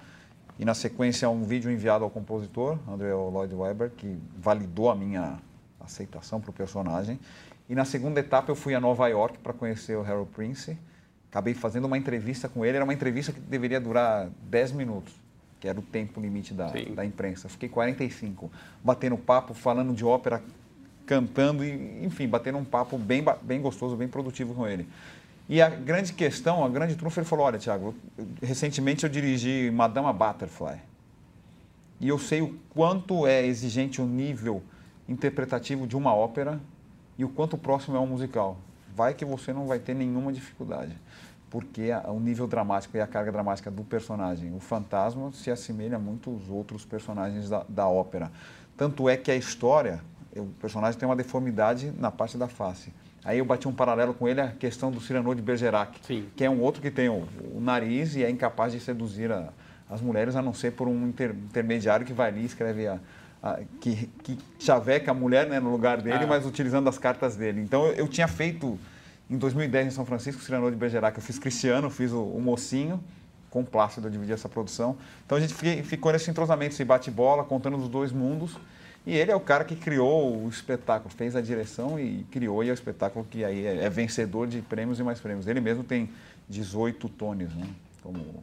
e 0.58 0.64
na 0.64 0.74
sequência 0.74 1.28
um 1.28 1.42
vídeo 1.42 1.70
enviado 1.70 2.04
ao 2.04 2.10
compositor, 2.10 2.78
André 2.86 3.12
Lloyd 3.12 3.54
Webber, 3.54 3.90
que 3.90 4.16
validou 4.36 4.90
a 4.90 4.94
minha 4.94 5.38
aceitação 5.80 6.40
para 6.40 6.50
o 6.50 6.52
personagem. 6.52 7.18
E 7.68 7.74
na 7.74 7.84
segunda 7.84 8.20
etapa 8.20 8.52
eu 8.52 8.54
fui 8.54 8.74
a 8.74 8.80
Nova 8.80 9.08
York 9.08 9.38
para 9.38 9.52
conhecer 9.52 9.96
o 9.96 10.02
Harold 10.02 10.30
Prince. 10.30 10.78
Acabei 11.30 11.54
fazendo 11.54 11.86
uma 11.86 11.98
entrevista 11.98 12.48
com 12.48 12.64
ele, 12.64 12.76
era 12.76 12.84
uma 12.84 12.94
entrevista 12.94 13.32
que 13.32 13.40
deveria 13.40 13.80
durar 13.80 14.28
10 14.48 14.72
minutos 14.72 15.23
que 15.64 15.69
era 15.69 15.78
o 15.78 15.82
tempo 15.82 16.20
limite 16.20 16.52
da, 16.52 16.70
da 16.94 17.06
imprensa. 17.06 17.49
Fiquei 17.49 17.70
45, 17.70 18.52
batendo 18.82 19.16
papo, 19.16 19.55
falando 19.55 19.94
de 19.94 20.05
ópera, 20.05 20.43
cantando, 21.06 21.65
e, 21.65 22.05
enfim, 22.05 22.29
batendo 22.29 22.58
um 22.58 22.65
papo 22.65 22.98
bem, 22.98 23.24
bem 23.41 23.62
gostoso, 23.62 23.96
bem 23.96 24.06
produtivo 24.06 24.53
com 24.53 24.69
ele. 24.69 24.86
E 25.48 25.62
a 25.62 25.70
grande 25.70 26.12
questão, 26.12 26.62
a 26.62 26.69
grande 26.69 26.96
trunfo, 26.96 27.19
ele 27.19 27.27
falou, 27.27 27.46
olha, 27.46 27.58
Tiago, 27.58 27.94
recentemente 28.43 29.05
eu 29.05 29.08
dirigi 29.08 29.70
Madama 29.70 30.12
Butterfly. 30.12 30.77
E 31.98 32.08
eu 32.08 32.19
sei 32.19 32.43
o 32.43 32.55
quanto 32.69 33.27
é 33.27 33.46
exigente 33.46 34.03
o 34.03 34.05
nível 34.05 34.62
interpretativo 35.08 35.86
de 35.86 35.96
uma 35.96 36.15
ópera 36.15 36.60
e 37.17 37.24
o 37.24 37.29
quanto 37.31 37.56
próximo 37.56 37.96
é 37.96 38.00
um 38.00 38.06
musical. 38.06 38.58
Vai 38.94 39.15
que 39.15 39.24
você 39.24 39.50
não 39.50 39.67
vai 39.67 39.79
ter 39.79 39.94
nenhuma 39.94 40.31
dificuldade 40.31 40.94
porque 41.55 41.93
a, 41.93 42.11
o 42.11 42.19
nível 42.19 42.49
dramático 42.49 42.96
e 42.96 43.01
a 43.01 43.06
carga 43.06 43.31
dramática 43.31 43.70
do 43.70 43.84
personagem, 43.84 44.53
o 44.56 44.58
fantasma, 44.58 45.31
se 45.32 45.53
assemelha 45.53 46.01
muito 46.01 46.29
aos 46.29 46.51
outros 46.51 46.84
personagens 46.84 47.49
da, 47.49 47.65
da 47.69 47.87
ópera. 47.87 48.32
Tanto 48.77 49.08
é 49.08 49.17
que 49.17 49.31
a 49.31 49.37
história, 49.37 50.01
o 50.37 50.46
personagem 50.61 50.99
tem 50.99 51.08
uma 51.08 51.15
deformidade 51.15 51.93
na 51.96 52.11
parte 52.11 52.37
da 52.37 52.49
face. 52.49 52.93
Aí 53.25 53.39
eu 53.39 53.44
bati 53.44 53.69
um 53.69 53.73
paralelo 53.73 54.13
com 54.13 54.27
ele, 54.27 54.41
a 54.41 54.49
questão 54.49 54.91
do 54.91 55.01
Cyrano 55.01 55.32
de 55.32 55.41
Bergerac, 55.41 55.96
Sim. 56.03 56.27
que 56.34 56.43
é 56.43 56.51
um 56.51 56.61
outro 56.61 56.82
que 56.82 56.91
tem 56.91 57.08
o, 57.08 57.23
o 57.55 57.61
nariz 57.61 58.17
e 58.17 58.25
é 58.25 58.29
incapaz 58.29 58.73
de 58.73 58.81
seduzir 58.81 59.31
a, 59.31 59.51
as 59.89 60.01
mulheres, 60.01 60.34
a 60.34 60.43
não 60.43 60.53
ser 60.53 60.73
por 60.73 60.89
um 60.89 61.06
inter, 61.06 61.31
intermediário 61.31 62.05
que 62.05 62.13
vai 62.13 62.31
ali 62.31 62.41
e 62.41 62.46
escreve 62.46 62.89
a, 62.89 62.99
a, 63.41 63.61
que, 63.81 64.11
que 64.25 64.37
chaveca 64.58 65.13
a 65.13 65.15
mulher 65.15 65.46
né, 65.46 65.61
no 65.61 65.70
lugar 65.70 66.03
dele, 66.03 66.25
ah. 66.25 66.27
mas 66.27 66.44
utilizando 66.44 66.89
as 66.89 66.99
cartas 66.99 67.37
dele. 67.37 67.61
Então 67.61 67.87
eu, 67.87 67.93
eu 67.93 68.08
tinha 68.08 68.27
feito 68.27 68.77
em 69.31 69.38
2010, 69.38 69.86
em 69.86 69.90
São 69.90 70.04
Francisco, 70.04 70.43
Cirano 70.43 70.70
de 70.70 70.76
Bergerac, 70.76 71.16
eu 71.16 71.22
fiz 71.22 71.38
Cristiano, 71.38 71.88
fiz 71.90 72.12
o, 72.12 72.22
o 72.22 72.40
Mocinho, 72.40 73.02
com 73.50 73.64
Plácido, 73.64 74.08
eu 74.08 74.10
dividi 74.10 74.32
essa 74.32 74.48
produção. 74.48 74.96
Então 75.24 75.38
a 75.38 75.40
gente 75.40 75.54
ficou 75.84 76.12
nesse 76.12 76.31
entrosamento, 76.31 76.74
esse 76.74 76.84
bate-bola, 76.84 77.44
contando 77.44 77.76
os 77.76 77.88
dois 77.88 78.12
mundos. 78.12 78.56
E 79.06 79.14
ele 79.14 79.31
é 79.31 79.36
o 79.36 79.40
cara 79.40 79.64
que 79.64 79.76
criou 79.76 80.44
o 80.44 80.48
espetáculo, 80.48 81.14
fez 81.14 81.36
a 81.36 81.40
direção 81.40 82.00
e 82.00 82.24
criou 82.31 82.64
e 82.64 82.69
é 82.69 82.70
o 82.70 82.74
espetáculo 82.74 83.24
que 83.31 83.44
aí 83.44 83.66
é, 83.66 83.84
é 83.84 83.90
vencedor 83.90 84.46
de 84.46 84.62
prêmios 84.62 84.98
e 84.98 85.02
mais 85.02 85.20
prêmios. 85.20 85.46
Ele 85.46 85.60
mesmo 85.60 85.84
tem 85.84 86.10
18 86.48 87.08
tones, 87.10 87.54
né? 87.54 87.69
Como, 88.02 88.43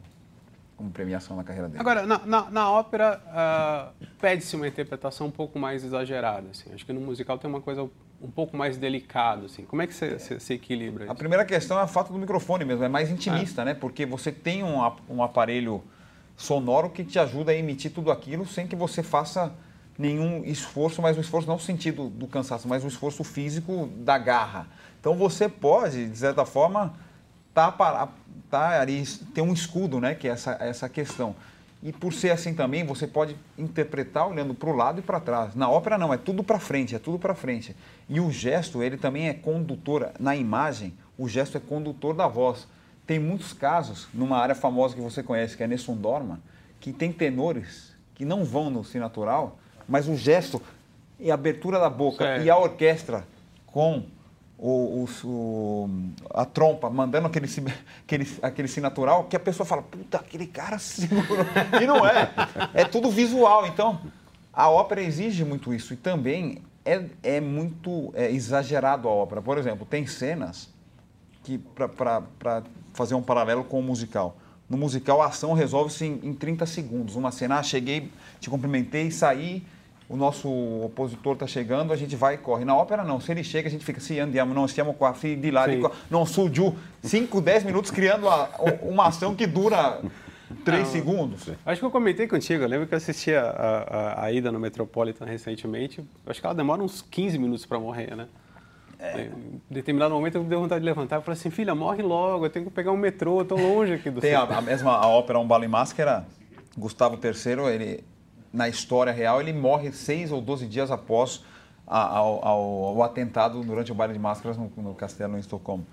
como 0.76 0.90
premiação 0.90 1.36
na 1.36 1.44
carreira 1.44 1.68
dele. 1.68 1.80
Agora, 1.80 2.06
na, 2.06 2.18
na, 2.24 2.50
na 2.50 2.70
ópera, 2.70 3.20
uh, 3.26 4.06
pede-se 4.20 4.54
uma 4.54 4.66
interpretação 4.68 5.26
um 5.26 5.30
pouco 5.32 5.58
mais 5.58 5.84
exagerada. 5.84 6.48
Assim. 6.50 6.72
Acho 6.72 6.86
que 6.86 6.92
no 6.92 7.00
musical 7.00 7.38
tem 7.38 7.50
uma 7.50 7.60
coisa 7.60 7.90
um 8.22 8.30
pouco 8.30 8.56
mais 8.56 8.76
delicado, 8.76 9.46
assim. 9.46 9.64
Como 9.64 9.82
é 9.82 9.86
que 9.86 9.92
você, 9.92 10.18
se 10.18 10.54
equilibra 10.54 11.04
isso? 11.04 11.12
A 11.12 11.14
primeira 11.14 11.44
questão 11.44 11.78
é 11.78 11.82
a 11.82 11.86
falta 11.86 12.12
do 12.12 12.18
microfone 12.18 12.64
mesmo, 12.64 12.84
é 12.84 12.88
mais 12.88 13.10
intimista, 13.10 13.62
é. 13.62 13.64
né? 13.66 13.74
Porque 13.74 14.06
você 14.06 14.30
tem 14.30 14.62
um, 14.62 14.78
um 15.10 15.22
aparelho 15.22 15.82
sonoro 16.36 16.88
que 16.88 17.04
te 17.04 17.18
ajuda 17.18 17.52
a 17.52 17.54
emitir 17.54 17.92
tudo 17.92 18.10
aquilo 18.10 18.46
sem 18.46 18.66
que 18.66 18.76
você 18.76 19.02
faça 19.02 19.52
nenhum 19.98 20.44
esforço, 20.44 21.02
mas 21.02 21.18
um 21.18 21.20
esforço 21.20 21.46
não 21.48 21.56
no 21.56 21.60
sentido 21.60 22.08
do 22.08 22.26
cansaço, 22.26 22.66
mas 22.68 22.84
um 22.84 22.88
esforço 22.88 23.24
físico 23.24 23.88
da 23.96 24.16
garra. 24.16 24.66
Então 25.00 25.14
você 25.16 25.48
pode, 25.48 26.08
de 26.08 26.16
certa 26.16 26.44
forma, 26.46 26.94
tá, 27.52 27.70
para, 27.70 28.08
tá 28.48 28.80
ali, 28.80 29.04
tem 29.34 29.42
um 29.42 29.52
escudo, 29.52 30.00
né? 30.00 30.14
Que 30.14 30.28
é 30.28 30.30
essa, 30.30 30.56
essa 30.60 30.88
questão. 30.88 31.34
E 31.82 31.92
por 31.92 32.12
ser 32.12 32.30
assim 32.30 32.54
também, 32.54 32.84
você 32.84 33.08
pode 33.08 33.36
interpretar 33.58 34.28
olhando 34.28 34.54
para 34.54 34.70
o 34.70 34.76
lado 34.76 35.00
e 35.00 35.02
para 35.02 35.18
trás. 35.18 35.54
Na 35.56 35.68
ópera 35.68 35.98
não, 35.98 36.14
é 36.14 36.16
tudo 36.16 36.44
para 36.44 36.60
frente, 36.60 36.94
é 36.94 36.98
tudo 36.98 37.18
para 37.18 37.34
frente. 37.34 37.74
E 38.08 38.20
o 38.20 38.30
gesto, 38.30 38.82
ele 38.82 38.96
também 38.96 39.28
é 39.28 39.34
condutor. 39.34 40.12
Na 40.20 40.36
imagem, 40.36 40.94
o 41.18 41.28
gesto 41.28 41.56
é 41.56 41.60
condutor 41.60 42.14
da 42.14 42.28
voz. 42.28 42.68
Tem 43.04 43.18
muitos 43.18 43.52
casos, 43.52 44.06
numa 44.14 44.38
área 44.38 44.54
famosa 44.54 44.94
que 44.94 45.00
você 45.00 45.24
conhece, 45.24 45.56
que 45.56 45.62
é 45.64 45.66
Nessun 45.66 45.96
Dorma, 45.96 46.40
que 46.78 46.92
tem 46.92 47.12
tenores 47.12 47.92
que 48.14 48.24
não 48.24 48.44
vão 48.44 48.70
no 48.70 48.84
si 48.84 48.98
natural, 48.98 49.58
mas 49.88 50.06
o 50.06 50.14
gesto 50.14 50.62
e 51.18 51.30
a 51.30 51.34
abertura 51.34 51.80
da 51.80 51.90
boca 51.90 52.24
certo. 52.24 52.44
e 52.44 52.50
a 52.50 52.56
orquestra 52.56 53.26
com 53.66 54.04
o, 54.64 55.08
o, 55.24 55.90
a 56.32 56.44
trompa 56.44 56.88
mandando 56.88 57.26
aquele, 57.26 57.48
aquele, 58.06 58.38
aquele 58.40 58.68
si 58.68 58.80
natural, 58.80 59.24
que 59.24 59.34
a 59.34 59.40
pessoa 59.40 59.66
fala, 59.66 59.82
puta, 59.82 60.18
aquele 60.18 60.46
cara 60.46 60.78
segurou. 60.80 61.44
E 61.80 61.86
não 61.86 62.06
é. 62.06 62.30
É 62.72 62.84
tudo 62.84 63.10
visual. 63.10 63.66
Então, 63.66 64.00
a 64.52 64.70
ópera 64.70 65.02
exige 65.02 65.44
muito 65.44 65.74
isso. 65.74 65.92
E 65.92 65.96
também 65.96 66.62
é, 66.84 67.04
é 67.24 67.40
muito 67.40 68.12
é, 68.14 68.30
exagerado 68.30 69.08
a 69.08 69.10
ópera. 69.10 69.42
Por 69.42 69.58
exemplo, 69.58 69.84
tem 69.84 70.06
cenas 70.06 70.68
que, 71.42 71.58
para 71.58 72.62
fazer 72.92 73.16
um 73.16 73.22
paralelo 73.22 73.64
com 73.64 73.80
o 73.80 73.82
musical, 73.82 74.36
no 74.70 74.78
musical 74.78 75.20
a 75.20 75.26
ação 75.26 75.54
resolve-se 75.54 76.04
em, 76.04 76.20
em 76.22 76.34
30 76.34 76.66
segundos. 76.66 77.16
Uma 77.16 77.32
cena, 77.32 77.58
ah, 77.58 77.62
cheguei, 77.64 78.12
te 78.38 78.48
cumprimentei, 78.48 79.10
saí, 79.10 79.64
o 80.12 80.16
nosso 80.16 80.46
opositor 80.84 81.32
está 81.32 81.46
chegando, 81.46 81.90
a 81.90 81.96
gente 81.96 82.14
vai 82.14 82.34
e 82.34 82.38
corre. 82.38 82.66
Na 82.66 82.76
ópera, 82.76 83.02
não. 83.02 83.18
Se 83.18 83.32
ele 83.32 83.42
chega, 83.42 83.66
a 83.66 83.70
gente 83.70 83.82
fica, 83.82 83.98
se 83.98 84.20
andiamo, 84.20 84.52
não, 84.52 84.68
stiamo 84.68 84.92
qua, 84.92 85.12
de 85.12 85.50
lá, 85.50 85.66
de 85.66 85.80
não, 86.10 86.26
suju. 86.26 86.74
5, 87.02 87.40
10 87.40 87.64
minutos 87.64 87.90
criando 87.90 88.26
uma, 88.26 88.48
uma 88.82 89.06
ação 89.06 89.34
que 89.34 89.46
dura 89.46 90.02
3 90.66 90.86
segundos. 90.86 91.48
Acho 91.64 91.80
que 91.80 91.86
eu 91.86 91.90
comentei 91.90 92.28
contigo, 92.28 92.62
eu 92.62 92.68
lembro 92.68 92.86
que 92.86 92.92
eu 92.92 92.98
assisti 92.98 93.34
a, 93.34 93.42
a, 93.42 94.24
a 94.24 94.32
ida 94.32 94.52
no 94.52 94.60
Metropolitan 94.60 95.24
recentemente. 95.24 96.04
Acho 96.26 96.40
que 96.40 96.46
ela 96.46 96.54
demora 96.54 96.82
uns 96.82 97.00
15 97.00 97.38
minutos 97.38 97.64
para 97.64 97.80
morrer, 97.80 98.14
né? 98.14 98.28
É. 98.98 99.22
Em 99.22 99.60
determinado 99.70 100.14
momento 100.14 100.34
eu 100.34 100.42
me 100.42 100.48
dei 100.48 100.58
vontade 100.58 100.80
de 100.80 100.84
levantar 100.84 101.20
e 101.20 101.24
falei 101.24 101.40
assim, 101.40 101.48
filha, 101.48 101.74
morre 101.74 102.02
logo, 102.02 102.44
eu 102.44 102.50
tenho 102.50 102.66
que 102.66 102.70
pegar 102.70 102.92
um 102.92 102.98
metrô, 102.98 103.40
eu 103.40 103.44
tô 103.46 103.56
longe 103.56 103.94
aqui 103.94 104.10
do 104.10 104.20
Tem 104.20 104.34
a, 104.34 104.42
a, 104.42 104.60
mesma 104.60 104.92
a 104.92 105.08
ópera 105.08 105.40
Um 105.40 105.46
Bala 105.46 105.64
em 105.64 105.68
Máscara, 105.68 106.26
Gustavo 106.76 107.18
III, 107.20 107.74
ele, 107.74 108.04
na 108.52 108.68
história 108.68 109.12
real, 109.12 109.40
ele 109.40 109.52
morre 109.52 109.92
seis 109.92 110.30
ou 110.30 110.40
doze 110.40 110.66
dias 110.66 110.90
após 110.90 111.42
ao, 111.86 112.44
ao, 112.44 112.84
ao, 112.84 113.02
atentado 113.02 113.62
durante 113.62 113.90
o 113.90 113.94
baile 113.94 114.12
de 114.12 114.18
máscaras 114.18 114.56
no, 114.56 114.70
no, 114.76 114.94
castelo 114.94 115.36
em 115.36 115.40
Estocolmo. 115.40 115.86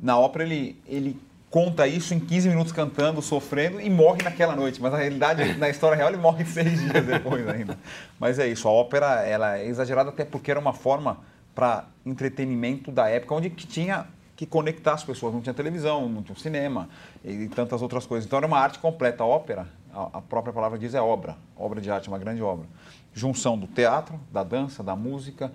Na 0.00 0.18
ópera, 0.18 0.44
ele, 0.44 0.80
ele 0.86 1.20
conta 1.50 1.86
isso 1.86 2.14
em 2.14 2.20
15 2.20 2.48
minutos 2.48 2.72
cantando, 2.72 3.20
sofrendo 3.22 3.80
e 3.80 3.88
morre 3.88 4.22
naquela 4.22 4.54
noite. 4.54 4.80
Mas 4.80 4.92
na 4.92 4.98
realidade, 4.98 5.54
na 5.58 5.68
história 5.68 5.96
real, 5.96 6.08
ele 6.08 6.18
morre 6.18 6.44
seis 6.44 6.80
dias 6.80 7.04
depois 7.04 7.46
ainda. 7.48 7.78
Mas 8.18 8.38
é 8.38 8.46
isso, 8.48 8.68
a 8.68 8.70
ópera 8.70 9.22
ela 9.22 9.58
é 9.58 9.66
exagerada 9.66 10.10
até 10.10 10.24
porque 10.24 10.50
era 10.50 10.60
uma 10.60 10.72
forma 10.72 11.18
para 11.54 11.86
entretenimento 12.04 12.92
da 12.92 13.08
época, 13.08 13.34
onde 13.34 13.50
que 13.50 13.66
tinha 13.66 14.06
que 14.36 14.44
conectar 14.44 14.92
as 14.92 15.02
pessoas. 15.02 15.32
Não 15.32 15.40
tinha 15.40 15.54
televisão, 15.54 16.08
não 16.08 16.22
tinha 16.22 16.36
cinema 16.36 16.88
e 17.24 17.48
tantas 17.48 17.80
outras 17.80 18.04
coisas. 18.04 18.26
Então 18.26 18.36
era 18.36 18.46
uma 18.46 18.58
arte 18.58 18.78
completa. 18.78 19.22
A 19.22 19.26
ópera 19.26 19.66
a, 19.96 20.20
própria 20.20 20.52
palavra 20.52 20.78
diz 20.78 20.94
é 20.94 21.00
obra, 21.00 21.36
obra 21.56 21.80
de 21.80 21.90
arte, 21.90 22.08
uma 22.08 22.18
grande 22.18 22.42
obra. 22.42 22.66
Junção 23.14 23.58
do 23.58 23.66
teatro, 23.66 24.20
da 24.30 24.42
dança, 24.42 24.82
da 24.82 24.94
música 24.94 25.50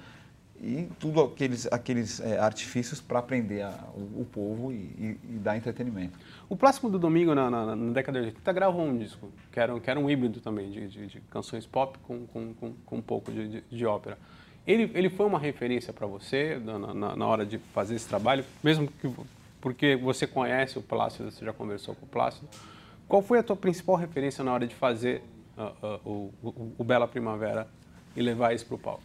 e 0.62 0.88
tudo 1.00 1.22
aqueles, 1.22 1.68
aqueles 1.72 2.20
é, 2.20 2.38
artifícios 2.38 3.02
para 3.02 3.20
aprender 3.20 3.64
a, 3.64 3.74
o, 3.96 4.22
o, 4.22 4.28
povo 4.32 4.72
e, 4.72 4.76
e, 4.76 5.20
e, 5.24 5.40
dar 5.40 5.58
entretenimento. 5.58 6.20
O 6.48 6.56
Plástico 6.56 6.88
do 6.88 7.00
Domingo, 7.00 7.34
na, 7.34 7.50
na, 7.50 7.76
na, 7.76 7.92
década 7.94 8.20
de 8.20 8.28
80, 8.28 8.54
gravou 8.54 8.86
um 8.86 8.96
disco, 8.96 9.30
que 9.52 9.60
era, 9.60 9.80
que 9.80 9.90
era 9.90 10.00
um 10.00 10.10
híbrido 10.10 10.40
também, 10.40 10.70
de, 10.70 10.88
de, 10.88 11.08
de 11.08 11.20
canções 11.32 11.66
pop 11.66 11.98
com, 12.04 12.28
com, 12.28 12.54
com, 12.54 12.74
com 12.86 12.96
um 12.96 13.02
pouco 13.02 13.32
de, 13.32 13.48
de, 13.48 13.64
de, 13.72 13.86
ópera. 13.86 14.20
Ele, 14.66 14.92
ele 14.94 15.10
foi 15.10 15.26
uma 15.26 15.40
referência 15.40 15.92
para 15.92 16.06
você 16.06 16.62
na, 16.64 16.78
na, 16.78 17.16
na, 17.16 17.28
hora 17.28 17.44
de 17.44 17.58
fazer 17.74 17.96
esse 17.96 18.08
trabalho, 18.08 18.46
mesmo 18.64 18.88
que 18.88 19.12
porque 19.60 19.96
você 19.96 20.26
conhece 20.26 20.78
o 20.80 20.82
Plácido, 20.82 21.32
você 21.32 21.46
já 21.46 21.54
conversou 21.54 21.94
com 21.94 22.06
o 22.06 22.10
Plácido, 22.10 22.48
qual 23.12 23.22
foi 23.22 23.40
a 23.40 23.44
tua 23.44 23.58
principal 23.58 23.98
referência 23.98 24.42
na 24.42 24.54
hora 24.54 24.66
de 24.66 24.74
fazer 24.74 25.22
uh, 25.58 25.86
uh, 25.86 26.10
o, 26.10 26.34
o, 26.42 26.72
o, 26.78 26.84
Bela 26.86 27.06
Primavera 27.06 27.68
e 28.16 28.22
levar 28.22 28.56
isso 28.56 28.66
para 28.66 28.76
o 28.76 28.80
palco? 28.80 29.04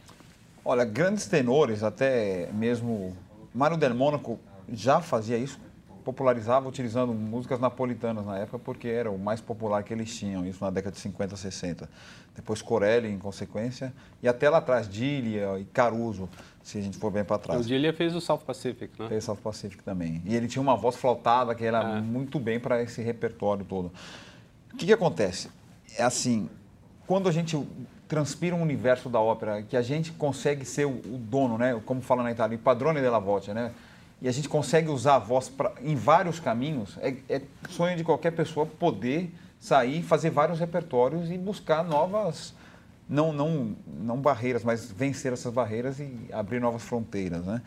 Olha, 0.65 0.85
grandes 0.85 1.27
tenores, 1.27 1.83
até 1.83 2.49
mesmo 2.53 3.17
Mário 3.53 3.77
Del 3.77 3.97
Mônaco 3.97 4.39
já 4.73 5.01
fazia 5.01 5.37
isso, 5.37 5.59
popularizava 6.07 6.69
utilizando 6.69 7.13
músicas 7.13 7.59
napolitanas 7.59 8.25
na 8.25 8.39
época, 8.39 8.61
porque 8.61 8.87
era 8.87 9.11
o 9.11 9.19
mais 9.19 9.41
popular 9.41 9.83
que 9.83 9.93
eles 9.93 10.17
tinham, 10.17 10.47
isso 10.47 10.63
na 10.63 10.71
década 10.71 10.95
de 10.95 11.01
50, 11.01 11.37
60. 11.37 11.91
Depois 12.33 12.63
Corelli, 12.63 13.09
em 13.09 13.19
consequência, 13.19 13.93
e 14.23 14.29
até 14.29 14.49
lá 14.49 14.59
atrás, 14.59 14.89
Dilia 14.89 15.59
e 15.59 15.65
Caruso 15.65 16.29
se 16.63 16.79
a 16.79 16.81
gente 16.81 16.97
for 16.97 17.11
bem 17.11 17.25
para 17.25 17.39
trás. 17.39 17.61
O 17.61 17.65
Dilia 17.65 17.93
fez 17.93 18.15
o 18.15 18.21
South 18.21 18.43
Pacific, 18.47 19.03
né? 19.03 19.09
Fez 19.09 19.25
o 19.25 19.27
South 19.27 19.41
Pacific 19.43 19.83
também. 19.83 20.23
E 20.25 20.37
ele 20.37 20.47
tinha 20.47 20.63
uma 20.63 20.77
voz 20.77 20.95
flautada 20.95 21.53
que 21.57 21.65
era 21.65 21.83
é. 21.83 22.01
muito 22.01 22.39
bem 22.39 22.61
para 22.61 22.81
esse 22.81 23.03
repertório 23.03 23.65
todo. 23.65 23.91
O 24.73 24.77
que, 24.77 24.87
que 24.87 24.93
acontece? 24.93 25.51
É 25.99 26.05
assim, 26.05 26.49
quando 27.05 27.29
a 27.29 27.33
gente 27.33 27.61
transpira 28.07 28.55
um 28.55 28.63
universo 28.63 29.09
da 29.09 29.19
ópera, 29.19 29.61
que 29.61 29.77
a 29.77 29.83
gente 29.83 30.13
consegue 30.13 30.65
ser 30.65 30.87
o, 30.87 30.91
o 30.91 31.19
dono, 31.19 31.59
né? 31.59 31.81
Como 31.85 32.01
fala 32.01 32.23
na 32.23 32.31
Itália, 32.31 32.57
o 32.57 32.61
padrone 32.61 33.01
della 33.01 33.19
voce, 33.19 33.53
né? 33.53 33.73
E 34.21 34.29
a 34.29 34.33
gente 34.33 34.49
consegue 34.49 34.89
usar 34.89 35.17
a 35.17 35.19
voz 35.19 35.49
pra, 35.49 35.73
em 35.83 35.95
vários 35.95 36.41
caminhos, 36.41 36.97
é, 37.01 37.17
é 37.29 37.43
sonho 37.69 37.97
de 37.97 38.05
qualquer 38.05 38.33
pessoa 38.33 38.65
poder 38.65 39.33
sair, 39.61 40.03
fazer 40.03 40.31
vários 40.31 40.59
repertórios 40.59 41.31
e 41.31 41.37
buscar 41.37 41.85
novas 41.85 42.55
não, 43.09 43.33
não, 43.33 43.77
não 43.87 44.17
barreiras, 44.17 44.65
mas 44.65 44.91
vencer 44.91 45.33
essas 45.33 45.53
barreiras 45.53 46.01
e 46.01 46.29
abrir 46.33 46.61
novas 46.61 46.83
fronteiras. 46.83 47.45
Né? 47.45 47.63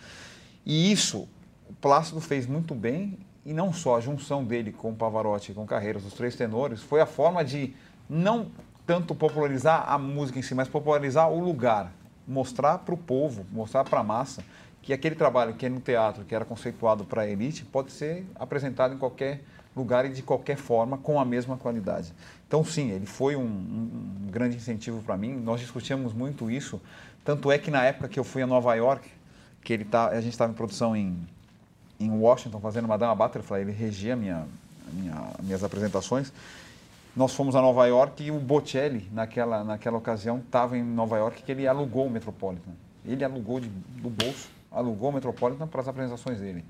E 0.66 0.92
isso 0.92 1.28
o 1.70 1.74
Plácido 1.74 2.20
fez 2.20 2.48
muito 2.48 2.74
bem, 2.74 3.18
e 3.46 3.54
não 3.54 3.72
só 3.72 3.98
a 3.98 4.02
junção 4.02 4.44
dele 4.44 4.72
com 4.72 4.92
o 4.92 4.96
Pavarotti, 4.96 5.54
com 5.54 5.66
Carreiras, 5.66 6.06
os 6.06 6.14
três 6.14 6.36
tenores, 6.36 6.82
foi 6.82 7.00
a 7.00 7.06
forma 7.06 7.44
de 7.44 7.74
não 8.10 8.48
tanto 8.86 9.16
popularizar 9.16 9.86
a 9.88 9.98
música 9.98 10.40
em 10.40 10.42
si, 10.42 10.54
mas 10.54 10.68
popularizar 10.68 11.32
o 11.32 11.40
lugar, 11.40 11.92
mostrar 12.28 12.80
para 12.80 12.94
o 12.94 12.98
povo, 12.98 13.46
mostrar 13.52 13.84
para 13.84 14.00
a 14.00 14.04
massa 14.04 14.44
que 14.82 14.94
aquele 14.94 15.16
trabalho 15.16 15.54
que 15.54 15.66
é 15.66 15.70
no 15.70 15.80
teatro, 15.80 16.24
que 16.26 16.34
era 16.34 16.46
conceituado 16.46 17.06
para 17.06 17.24
a 17.24 17.28
elite, 17.28 17.66
pode 17.66 17.92
ser 17.92 18.26
apresentado 18.36 18.94
em 18.94 18.98
qualquer 18.98 19.42
lugar 19.76 20.06
e 20.06 20.10
de 20.10 20.22
qualquer 20.22 20.58
forma 20.58 20.98
com 20.98 21.20
a 21.20 21.26
mesma 21.26 21.58
qualidade. 21.58 22.14
Então, 22.48 22.64
sim, 22.66 22.90
ele 22.92 23.06
foi 23.06 23.36
um, 23.36 23.44
um, 23.44 24.28
grande 24.32 24.58
incentivo 24.58 25.02
para 25.04 25.16
mim. 25.16 25.36
Nós 25.36 25.62
discutíamos 25.62 26.14
muito 26.14 26.50
isso. 26.50 26.82
Tanto 27.24 27.52
é 27.52 27.58
que 27.58 27.70
na 27.70 27.84
época 27.84 28.08
que 28.08 28.20
eu 28.20 28.24
fui 28.24 28.42
a 28.42 28.48
Nova 28.48 28.74
York, 28.74 29.08
que 29.64 29.74
ele 29.74 29.86
tá, 29.86 30.08
a 30.08 30.22
gente 30.22 30.32
estava 30.32 30.52
em 30.52 30.56
produção 30.56 30.96
em, 30.96 31.16
em 32.00 32.10
Washington 32.10 32.60
fazendo 32.60 32.88
Madame 32.88 33.16
Butterfly, 33.16 33.62
ele 33.62 33.72
regia 33.72 34.16
minha, 34.16 34.48
minha, 34.92 35.32
minhas 35.44 35.64
apresentações. 35.64 36.34
Nós 37.16 37.34
fomos 37.36 37.56
a 37.56 37.62
Nova 37.62 37.86
York 37.86 38.24
e 38.24 38.32
o 38.32 38.40
Bocelli, 38.40 39.08
naquela, 39.12 39.64
naquela 39.64 39.98
ocasião, 39.98 40.40
estava 40.40 40.78
em 40.78 40.84
Nova 40.84 41.18
York, 41.18 41.44
que 41.44 41.52
ele 41.52 41.68
alugou 41.68 42.08
o 42.08 42.10
Metropolitan. 42.10 42.72
Ele 43.06 43.24
alugou 43.24 43.60
de, 43.60 43.68
do 43.68 44.10
bolso, 44.10 44.50
alugou 44.72 45.10
o 45.10 45.14
Metropolitan 45.14 45.68
para 45.68 45.82
as 45.82 45.88
apresentações 45.88 46.40
dele. 46.40 46.64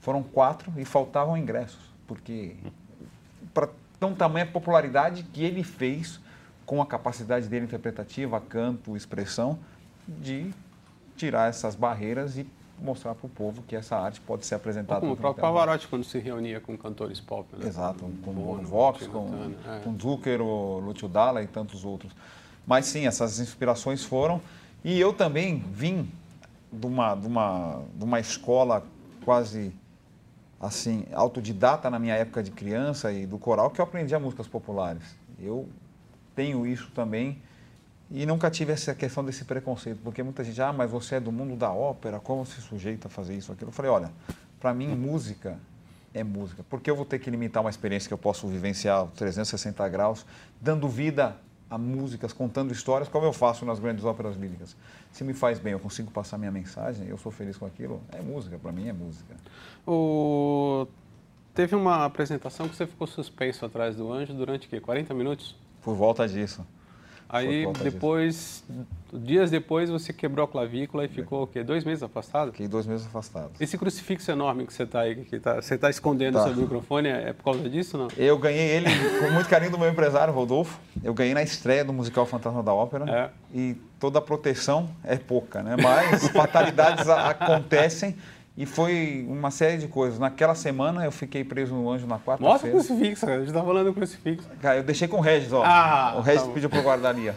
Foram 0.00 0.22
quatro 0.22 0.72
e 0.76 0.84
faltavam 0.84 1.36
ingressos 1.36 1.96
porque 2.06 2.56
para 3.52 3.68
tão 3.98 4.14
tamanha 4.14 4.46
popularidade 4.46 5.22
que 5.24 5.42
ele 5.42 5.62
fez 5.62 6.20
com 6.64 6.82
a 6.82 6.86
capacidade 6.86 7.48
dele 7.48 7.64
interpretativa, 7.64 8.40
canto, 8.40 8.96
expressão, 8.96 9.58
de 10.06 10.52
tirar 11.16 11.48
essas 11.48 11.74
barreiras 11.74 12.36
e 12.36 12.46
mostrar 12.78 13.14
para 13.14 13.26
o 13.26 13.30
povo 13.30 13.62
que 13.62 13.74
essa 13.74 13.96
arte 13.96 14.20
pode 14.20 14.44
ser 14.44 14.56
apresentada. 14.56 15.00
Como 15.00 15.12
o 15.12 15.16
próprio 15.16 15.40
Pavarotti 15.40 15.88
quando 15.88 16.04
se 16.04 16.18
reunia 16.18 16.60
com 16.60 16.76
cantores 16.76 17.20
pop. 17.20 17.48
Né? 17.56 17.66
Exato, 17.66 18.04
com, 18.22 18.30
o 18.30 18.60
Vox, 18.62 19.06
com, 19.06 19.52
é. 19.66 19.80
com 19.80 19.98
Zucchero, 19.98 20.78
Lúcio 20.80 21.08
Dalla 21.08 21.42
e 21.42 21.46
tantos 21.46 21.84
outros. 21.84 22.12
Mas 22.66 22.86
sim, 22.86 23.06
essas 23.06 23.38
inspirações 23.38 24.04
foram. 24.04 24.40
E 24.84 25.00
eu 25.00 25.12
também 25.12 25.64
vim 25.72 26.10
de 26.72 26.86
uma, 26.86 27.14
de 27.14 27.26
uma, 27.26 27.82
de 27.94 28.04
uma 28.04 28.20
escola 28.20 28.84
quase 29.24 29.72
assim, 30.60 31.04
autodidata 31.12 31.90
na 31.90 31.98
minha 31.98 32.14
época 32.14 32.42
de 32.42 32.50
criança 32.50 33.12
e 33.12 33.26
do 33.26 33.38
coral 33.38 33.70
que 33.70 33.80
eu 33.80 33.84
aprendia 33.84 34.18
músicas 34.18 34.46
populares. 34.46 35.16
Eu 35.38 35.68
tenho 36.34 36.66
isso 36.66 36.90
também 36.94 37.40
e 38.10 38.24
nunca 38.24 38.50
tive 38.50 38.72
essa 38.72 38.94
questão 38.94 39.24
desse 39.24 39.44
preconceito, 39.44 40.00
porque 40.02 40.22
muita 40.22 40.44
gente, 40.44 40.60
ah, 40.62 40.72
mas 40.72 40.90
você 40.90 41.16
é 41.16 41.20
do 41.20 41.32
mundo 41.32 41.56
da 41.56 41.72
ópera, 41.72 42.20
como 42.20 42.46
se 42.46 42.60
sujeita 42.60 43.08
a 43.08 43.10
fazer 43.10 43.34
isso, 43.36 43.50
aquilo? 43.50 43.70
Eu 43.70 43.72
falei, 43.72 43.90
olha, 43.90 44.12
para 44.60 44.72
mim 44.72 44.94
música 44.94 45.58
é 46.14 46.22
música, 46.22 46.64
porque 46.70 46.88
eu 46.88 46.94
vou 46.94 47.04
ter 47.04 47.18
que 47.18 47.28
limitar 47.28 47.62
uma 47.62 47.70
experiência 47.70 48.06
que 48.06 48.14
eu 48.14 48.18
posso 48.18 48.46
vivenciar 48.46 49.06
360 49.08 49.88
graus, 49.88 50.24
dando 50.60 50.88
vida 50.88 51.36
a 51.68 51.76
músicas, 51.76 52.32
contando 52.32 52.72
histórias, 52.72 53.08
como 53.08 53.26
eu 53.26 53.32
faço 53.32 53.64
nas 53.64 53.78
grandes 53.78 54.04
óperas 54.04 54.36
líricas. 54.36 54.76
Se 55.10 55.24
me 55.24 55.34
faz 55.34 55.58
bem, 55.58 55.72
eu 55.72 55.80
consigo 55.80 56.10
passar 56.10 56.38
minha 56.38 56.50
mensagem, 56.50 57.08
eu 57.08 57.18
sou 57.18 57.32
feliz 57.32 57.56
com 57.56 57.66
aquilo, 57.66 58.00
é 58.12 58.20
música, 58.20 58.58
para 58.58 58.70
mim 58.72 58.88
é 58.88 58.92
música. 58.92 59.34
O... 59.86 60.86
teve 61.54 61.74
uma 61.74 62.04
apresentação 62.04 62.68
que 62.68 62.76
você 62.76 62.86
ficou 62.86 63.06
suspenso 63.06 63.64
atrás 63.64 63.96
do 63.96 64.12
anjo 64.12 64.32
durante 64.32 64.66
o 64.66 64.70
quê? 64.70 64.80
40 64.80 65.12
minutos? 65.14 65.56
Por 65.82 65.94
volta 65.94 66.28
disso. 66.28 66.64
Aí 67.28 67.66
depois, 67.82 68.62
dias 69.12 69.50
depois, 69.50 69.90
você 69.90 70.12
quebrou 70.12 70.44
a 70.44 70.48
clavícula 70.48 71.04
e 71.04 71.08
ficou 71.08 71.42
o 71.42 71.46
quê? 71.46 71.62
Dois 71.64 71.82
meses 71.84 72.02
afastado? 72.02 72.52
Fiquei 72.52 72.68
dois 72.68 72.86
meses 72.86 73.06
afastado. 73.06 73.50
Esse 73.58 73.76
crucifixo 73.76 74.30
enorme 74.30 74.64
que 74.66 74.72
você 74.72 74.84
está 74.84 75.00
aí, 75.00 75.16
que 75.24 75.40
tá, 75.40 75.60
você 75.60 75.74
está 75.74 75.90
escondendo 75.90 76.34
Tá. 76.34 76.44
seu 76.44 76.54
microfone, 76.56 77.08
é 77.08 77.26
é 77.28 77.32
por 77.32 77.42
causa 77.44 77.68
disso, 77.68 77.98
não? 77.98 78.08
Eu 78.16 78.38
ganhei 78.38 78.68
ele 78.76 78.86
com 79.20 79.30
muito 79.32 79.48
carinho 79.48 79.70
do 79.72 79.78
meu 79.78 79.88
empresário, 79.88 80.32
Rodolfo. 80.32 80.78
Eu 81.02 81.12
ganhei 81.14 81.34
na 81.34 81.42
estreia 81.42 81.84
do 81.84 81.92
musical 81.92 82.24
Fantasma 82.26 82.62
da 82.62 82.72
Ópera. 82.72 83.04
É. 83.10 83.30
E 83.52 83.76
toda 83.98 84.18
a 84.18 84.22
proteção 84.22 84.88
é 85.02 85.16
pouca, 85.16 85.62
né? 85.62 85.76
Mas 85.82 86.28
fatalidades 86.28 87.08
acontecem 87.08 88.16
e 88.56 88.64
foi 88.64 89.26
uma 89.28 89.50
série 89.50 89.78
de 89.78 89.86
coisas. 89.88 90.18
Naquela 90.18 90.54
semana 90.54 91.04
eu 91.04 91.12
fiquei 91.12 91.44
preso 91.44 91.74
no 91.74 91.90
anjo 91.90 92.06
na 92.06 92.14
Mostra 92.16 92.32
o 92.34 92.38
quarta-feira. 92.38 92.76
crucifixo, 92.78 93.20
cara. 93.26 93.36
a 93.36 93.38
gente 93.40 93.48
está 93.48 93.62
falando 93.62 93.86
do 93.86 93.94
crucifixo. 93.94 94.48
Cara, 94.62 94.76
eu 94.78 94.82
deixei 94.82 95.06
com 95.08 95.18
o 95.18 95.20
Regis, 95.20 95.52
ó. 95.52 95.62
Ah, 95.64 96.14
o 96.16 96.20
Regis 96.20 96.42
tá 96.42 96.52
pediu 96.52 96.70
para 96.70 96.78
eu 96.78 96.82
guardar 96.82 97.14
ali, 97.14 97.28
ó. 97.28 97.34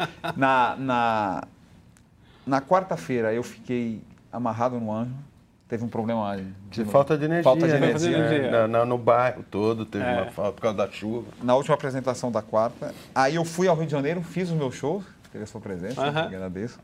Na, 0.36 0.74
na, 0.78 1.44
na 2.46 2.60
quarta-feira 2.60 3.32
eu 3.34 3.42
fiquei 3.42 4.00
amarrado 4.32 4.80
no 4.80 4.90
anjo. 4.92 5.12
Teve 5.68 5.84
um 5.84 5.88
problema 5.88 6.38
De 6.70 6.84
falta 6.84 7.16
de 7.16 7.24
energia. 7.24 7.44
Falta 7.44 7.66
de 7.66 7.72
né? 7.72 7.78
energia. 7.78 8.16
É, 8.16 8.50
na- 8.50 8.68
na- 8.68 8.84
no 8.84 8.98
bairro 8.98 9.42
todo 9.50 9.86
teve 9.86 10.04
É. 10.04 10.22
uma 10.22 10.30
falta 10.30 10.52
por 10.52 10.60
causa 10.62 10.76
da 10.76 10.90
chuva. 10.90 11.26
na 11.42 11.54
última 11.54 11.74
apresentação 11.74 12.30
da 12.30 12.42
quarta. 12.42 12.94
Aí 13.14 13.36
eu 13.36 13.44
fui 13.44 13.68
ao 13.68 13.76
Rio 13.76 13.86
de 13.86 13.92
Janeiro, 13.92 14.22
fiz 14.22 14.50
o 14.50 14.54
meu 14.54 14.70
show, 14.70 15.02
teve 15.32 15.44
a 15.44 15.46
sua 15.46 15.60
presença, 15.62 16.02
Aham. 16.02 16.24
agradeço. 16.26 16.78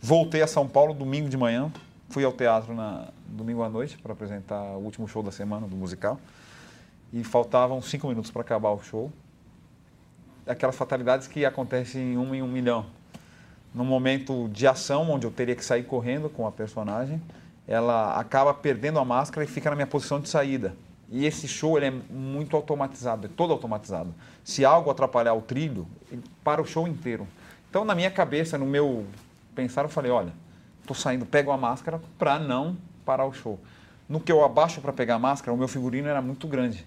Voltei 0.00 0.42
a 0.42 0.46
São 0.48 0.66
Paulo 0.66 0.92
domingo 0.92 1.28
de 1.28 1.36
manhã, 1.36 1.70
fui 2.12 2.24
ao 2.24 2.32
teatro 2.32 2.74
na 2.74 3.08
domingo 3.26 3.62
à 3.62 3.70
noite 3.70 3.96
para 3.96 4.12
apresentar 4.12 4.60
o 4.76 4.80
último 4.80 5.08
show 5.08 5.22
da 5.22 5.32
semana 5.32 5.66
do 5.66 5.74
musical. 5.74 6.20
E 7.10 7.24
faltavam 7.24 7.80
cinco 7.80 8.06
minutos 8.06 8.30
para 8.30 8.42
acabar 8.42 8.70
o 8.70 8.82
show. 8.82 9.10
Aquelas 10.46 10.76
fatalidades 10.76 11.26
que 11.26 11.46
acontecem 11.46 12.12
em 12.12 12.16
um 12.18 12.34
em 12.34 12.42
um 12.42 12.48
milhão. 12.48 12.84
Num 13.74 13.84
momento 13.84 14.50
de 14.52 14.66
ação, 14.66 15.10
onde 15.10 15.26
eu 15.26 15.30
teria 15.30 15.56
que 15.56 15.64
sair 15.64 15.84
correndo 15.84 16.28
com 16.28 16.46
a 16.46 16.52
personagem, 16.52 17.20
ela 17.66 18.18
acaba 18.20 18.52
perdendo 18.52 18.98
a 18.98 19.04
máscara 19.04 19.44
e 19.44 19.48
fica 19.48 19.70
na 19.70 19.76
minha 19.76 19.86
posição 19.86 20.20
de 20.20 20.28
saída. 20.28 20.74
E 21.10 21.24
esse 21.24 21.48
show 21.48 21.78
ele 21.78 21.86
é 21.86 21.90
muito 22.10 22.54
automatizado, 22.54 23.26
é 23.26 23.30
todo 23.34 23.54
automatizado. 23.54 24.14
Se 24.44 24.66
algo 24.66 24.90
atrapalhar 24.90 25.32
o 25.32 25.40
trilho, 25.40 25.86
ele 26.10 26.22
para 26.44 26.60
o 26.60 26.66
show 26.66 26.86
inteiro. 26.86 27.26
Então, 27.70 27.86
na 27.86 27.94
minha 27.94 28.10
cabeça, 28.10 28.58
no 28.58 28.66
meu 28.66 29.06
pensar, 29.54 29.84
eu 29.84 29.88
falei: 29.88 30.10
olha, 30.10 30.32
estou 30.82 30.94
saindo, 30.94 31.24
pego 31.24 31.50
a 31.50 31.56
máscara 31.56 32.00
para 32.18 32.38
não 32.38 32.76
parar 33.04 33.24
o 33.24 33.32
show. 33.32 33.58
No 34.08 34.20
que 34.20 34.30
eu 34.30 34.44
abaixo 34.44 34.80
para 34.80 34.92
pegar 34.92 35.14
a 35.14 35.18
máscara, 35.18 35.54
o 35.54 35.56
meu 35.56 35.68
figurino 35.68 36.08
era 36.08 36.20
muito 36.20 36.46
grande. 36.46 36.86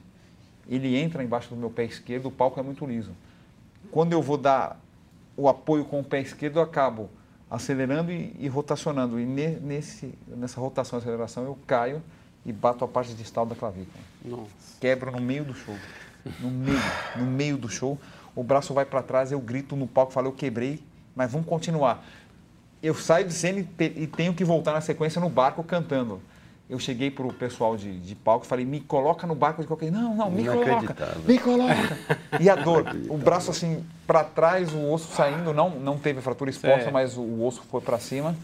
Ele 0.67 0.95
entra 0.95 1.23
embaixo 1.23 1.49
do 1.49 1.55
meu 1.55 1.69
pé 1.69 1.85
esquerdo, 1.85 2.27
o 2.27 2.31
palco 2.31 2.59
é 2.59 2.63
muito 2.63 2.85
liso. 2.85 3.11
Quando 3.91 4.13
eu 4.13 4.21
vou 4.21 4.37
dar 4.37 4.79
o 5.37 5.47
apoio 5.47 5.85
com 5.85 5.99
o 5.99 6.03
pé 6.03 6.21
esquerdo, 6.21 6.57
eu 6.57 6.63
acabo 6.63 7.09
acelerando 7.49 8.11
e, 8.11 8.35
e 8.39 8.47
rotacionando. 8.47 9.19
E 9.19 9.25
ne- 9.25 9.59
nesse, 9.59 10.13
nessa 10.27 10.59
rotação 10.59 10.99
e 10.99 11.01
aceleração, 11.01 11.43
eu 11.43 11.57
caio 11.67 12.01
e 12.45 12.51
bato 12.51 12.83
a 12.83 12.87
parte 12.87 13.13
distal 13.13 13.45
da 13.45 13.55
clavícula. 13.55 14.03
Nossa. 14.23 14.49
Quebro 14.79 15.11
no 15.11 15.21
meio 15.21 15.43
do 15.45 15.53
show. 15.53 15.75
No 16.39 16.49
meio, 16.49 16.79
no 17.15 17.25
meio 17.25 17.57
do 17.57 17.69
show. 17.69 17.99
O 18.35 18.43
braço 18.43 18.73
vai 18.73 18.85
para 18.85 19.01
trás, 19.01 19.31
eu 19.31 19.39
grito 19.39 19.75
no 19.75 19.87
palco, 19.87 20.11
falo, 20.11 20.27
eu 20.27 20.33
quebrei, 20.33 20.83
mas 21.15 21.31
vamos 21.31 21.47
continuar. 21.47 22.03
Eu 22.85 22.93
saio 22.93 23.25
de 23.25 23.33
cena 23.33 23.59
e, 23.59 23.63
te- 23.63 24.07
tenho 24.15 24.31
que 24.33 24.43
voltar 24.45 24.71
na 24.73 24.79
sequência 24.81 25.19
no 25.19 25.27
barco 25.27 25.63
cantando. 25.63 26.21
Eu 26.69 26.77
cheguei 26.79 27.09
pro 27.09 27.31
pessoal 27.33 27.75
de, 27.75 27.99
de 27.99 28.13
palco 28.15 28.45
e 28.45 28.47
falei, 28.47 28.63
me 28.65 28.79
coloca 28.79 29.25
no 29.25 29.33
barco 29.33 29.61
de 29.61 29.67
qualquer 29.67 29.91
Não, 29.91 30.15
não, 30.15 30.29
me 30.29 30.43
coloca, 30.45 30.95
me 31.27 31.39
coloca. 31.39 31.97
E 32.39 32.49
a 32.49 32.55
dor, 32.55 32.85
o 33.09 33.17
braço 33.17 33.49
assim 33.49 33.83
para 34.05 34.23
trás, 34.23 34.71
o 34.73 34.91
osso 34.91 35.15
saindo, 35.15 35.51
não, 35.53 35.69
não 35.79 35.97
teve 35.97 36.21
fratura 36.21 36.49
exposta, 36.49 36.83
Sei. 36.83 36.91
mas 36.91 37.17
o 37.17 37.43
osso 37.43 37.63
foi 37.71 37.81
para 37.81 37.97
cima. 37.97 38.35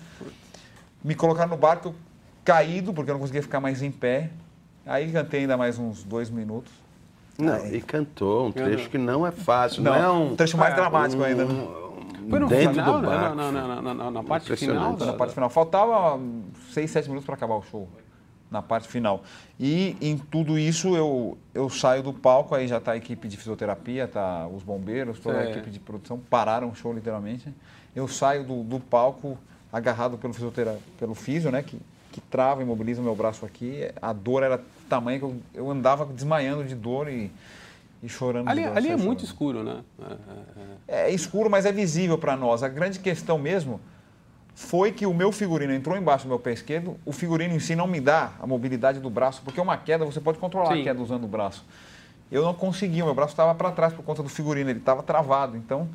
Me 1.04 1.14
colocaram 1.16 1.50
no 1.52 1.58
barco, 1.58 1.94
caído, 2.44 2.94
porque 2.94 3.10
eu 3.12 3.14
não 3.14 3.20
conseguia 3.22 3.42
ficar 3.44 3.60
mais 3.60 3.82
em 3.84 3.92
pé. 3.92 4.30
Aí 4.86 5.12
cantei 5.12 5.42
ainda 5.42 5.58
mais 5.58 5.78
uns 5.78 6.04
dois 6.04 6.30
minutos. 6.32 6.72
Não, 7.38 7.68
e 7.68 7.82
cantou 7.82 8.48
um 8.48 8.52
trecho 8.52 8.90
que 8.90 8.98
não 9.00 9.26
é 9.26 9.32
fácil, 9.32 9.82
não, 9.84 9.92
Não, 9.94 10.00
é 10.00 10.10
um... 10.12 10.32
um 10.34 10.36
trecho 10.36 10.58
mais 10.58 10.74
É, 10.74 10.76
dramático 10.76 11.24
ainda. 11.24 11.46
né? 11.46 11.68
Foi 12.30 12.40
no 12.40 12.48
dentro 12.48 12.74
final, 12.74 12.94
do 12.94 13.02
né? 13.02 13.08
barco. 13.18 13.36
Na, 13.36 13.52
na, 13.52 13.82
na, 13.82 13.94
na, 13.94 14.12
na 14.12 14.24
parte 14.24 14.56
final? 14.56 14.96
Da, 14.96 15.06
Na 15.08 15.14
parte 15.14 15.34
final. 15.34 15.50
Faltava 15.50 16.20
seis, 16.72 16.92
sete 16.92 17.08
minutos 17.08 17.26
para 17.26 17.36
acabar 17.36 17.56
o 17.56 17.64
show. 17.64 17.88
Na 18.50 18.62
parte 18.62 18.88
final. 18.90 19.24
E 19.58 19.96
em 20.02 20.18
tudo 20.18 20.60
isso 20.60 20.96
eu, 20.96 21.38
eu 21.54 21.70
saio 21.70 22.04
do 22.04 22.12
palco, 22.12 22.54
aí 22.54 22.68
já 22.68 22.80
está 22.80 22.92
a 22.92 22.98
equipe 22.98 23.28
de 23.30 23.38
fisioterapia, 23.38 24.10
tá 24.10 24.46
os 24.48 24.62
bombeiros, 24.62 25.20
toda 25.20 25.40
a 25.40 25.44
Sei. 25.44 25.52
equipe 25.54 25.70
de 25.70 25.80
produção, 25.80 26.20
pararam 26.30 26.70
o 26.70 26.76
show 26.76 26.92
literalmente. 26.94 27.48
Eu 27.96 28.10
saio 28.10 28.44
do, 28.44 28.62
do 28.62 28.78
palco 28.78 29.38
agarrado 29.72 30.18
pelo, 30.18 30.34
fisiotera, 30.34 30.78
pelo 31.00 31.16
físio, 31.16 31.50
né? 31.50 31.64
Que, 31.64 31.80
que 32.12 32.20
trava, 32.20 32.62
imobiliza 32.62 33.00
o 33.00 33.04
meu 33.06 33.16
braço 33.16 33.46
aqui. 33.46 33.90
A 34.02 34.12
dor 34.12 34.44
era 34.44 34.62
tamanha 34.90 35.20
que 35.20 35.24
eu, 35.24 35.36
eu 35.54 35.72
andava 35.72 36.06
desmaiando 36.06 36.66
de 36.66 36.76
dor 36.76 37.08
e, 37.08 37.32
e 38.04 38.10
chorando. 38.10 38.48
Ali, 38.50 38.64
ali 38.64 38.90
é 38.90 38.98
muito 38.98 39.24
escuro, 39.24 39.64
né? 39.64 39.82
É, 40.88 40.94
é, 40.96 41.08
É 41.08 41.12
escuro, 41.12 41.50
mas 41.50 41.66
é 41.66 41.72
visível 41.72 42.18
para 42.18 42.36
nós. 42.36 42.64
A 42.64 42.68
grande 42.68 43.00
questão 43.00 43.38
mesmo 43.38 43.80
foi 44.56 44.92
que 44.92 45.06
o 45.06 45.14
meu 45.14 45.32
figurino 45.32 45.74
entrou 45.74 45.98
embaixo 45.98 46.26
do 46.26 46.30
meu 46.30 46.40
pé 46.40 46.52
esquerdo. 46.52 46.98
O 47.06 47.12
figurino 47.12 47.54
em 47.56 47.60
si 47.60 47.76
não 47.76 47.88
me 47.88 48.00
dá 48.02 48.32
a 48.40 48.48
mobilidade 48.48 49.00
do 49.00 49.10
braço, 49.10 49.42
porque 49.44 49.60
uma 49.62 49.78
queda 49.78 50.04
você 50.06 50.20
pode 50.20 50.38
controlar 50.40 50.74
Sim. 50.74 50.82
a 50.82 50.84
queda 50.84 51.02
usando 51.02 51.24
o 51.24 51.28
braço. 51.28 51.66
Eu 52.32 52.44
não 52.44 52.54
conseguia, 52.54 53.04
o 53.04 53.08
meu 53.08 53.16
braço 53.16 53.34
estava 53.34 53.54
para 53.54 53.72
trás 53.72 53.94
por 53.94 54.04
conta 54.04 54.24
do 54.24 54.30
figurino, 54.30 54.70
ele 54.70 54.80
estava 54.80 55.04
travado. 55.04 55.56
Então 55.58 55.88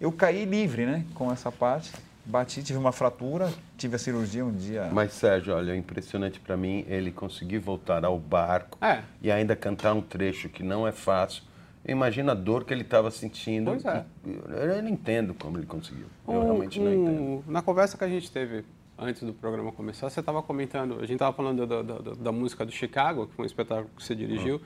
eu 0.00 0.10
caí 0.12 0.44
livre, 0.44 0.84
né, 0.86 1.04
com 1.14 1.30
essa 1.32 1.50
parte. 1.50 1.92
Bati, 2.26 2.62
tive 2.62 2.78
uma 2.78 2.90
fratura, 2.92 3.52
tive 3.76 3.96
a 3.96 3.98
cirurgia 3.98 4.44
um 4.44 4.50
dia. 4.52 4.88
Mas, 4.90 5.12
Sérgio, 5.12 5.54
olha, 5.54 5.72
é 5.72 5.76
impressionante 5.76 6.40
para 6.40 6.56
mim 6.56 6.82
ele 6.88 7.12
conseguir 7.12 7.58
voltar 7.58 8.02
ao 8.02 8.18
barco 8.18 8.78
É. 8.80 9.00
e 9.20 9.30
ainda 9.30 9.54
cantar 9.54 9.92
um 9.92 10.00
trecho 10.00 10.48
que 10.48 10.62
não 10.62 10.88
é 10.88 10.92
fácil. 10.92 11.42
Imagina 11.86 12.32
a 12.32 12.34
dor 12.34 12.64
que 12.64 12.72
ele 12.72 12.82
estava 12.82 13.10
sentindo. 13.10 13.70
Pois 13.70 13.84
é. 13.84 14.04
Eu, 14.26 14.82
não 14.82 14.88
entendo 14.88 15.34
como 15.34 15.58
ele 15.58 15.66
conseguiu. 15.66 16.06
Eu 16.26 16.34
Um- 16.34 16.42
realmente 16.44 16.80
não 16.80 16.92
entendo. 16.92 17.20
um- 17.22 17.42
Na 17.46 17.60
conversa 17.62 17.98
que 17.98 18.04
a 18.04 18.08
gente 18.08 18.30
teve 18.30 18.64
antes 18.98 19.22
do 19.22 19.32
programa 19.34 19.70
começar, 19.72 20.08
você 20.08 20.20
estava 20.20 20.42
comentando, 20.42 20.94
a 20.94 21.00
gente 21.00 21.14
estava 21.14 21.36
falando 21.36 21.66
da, 21.66 21.82
da- 21.82 21.98
da- 22.14 22.32
música 22.32 22.64
do 22.64 22.72
Chicago, 22.72 23.26
que 23.26 23.34
foi 23.34 23.44
um 23.44 23.46
espetáculo 23.46 23.90
que 23.96 24.02
você 24.02 24.14
dirigiu, 24.14 24.60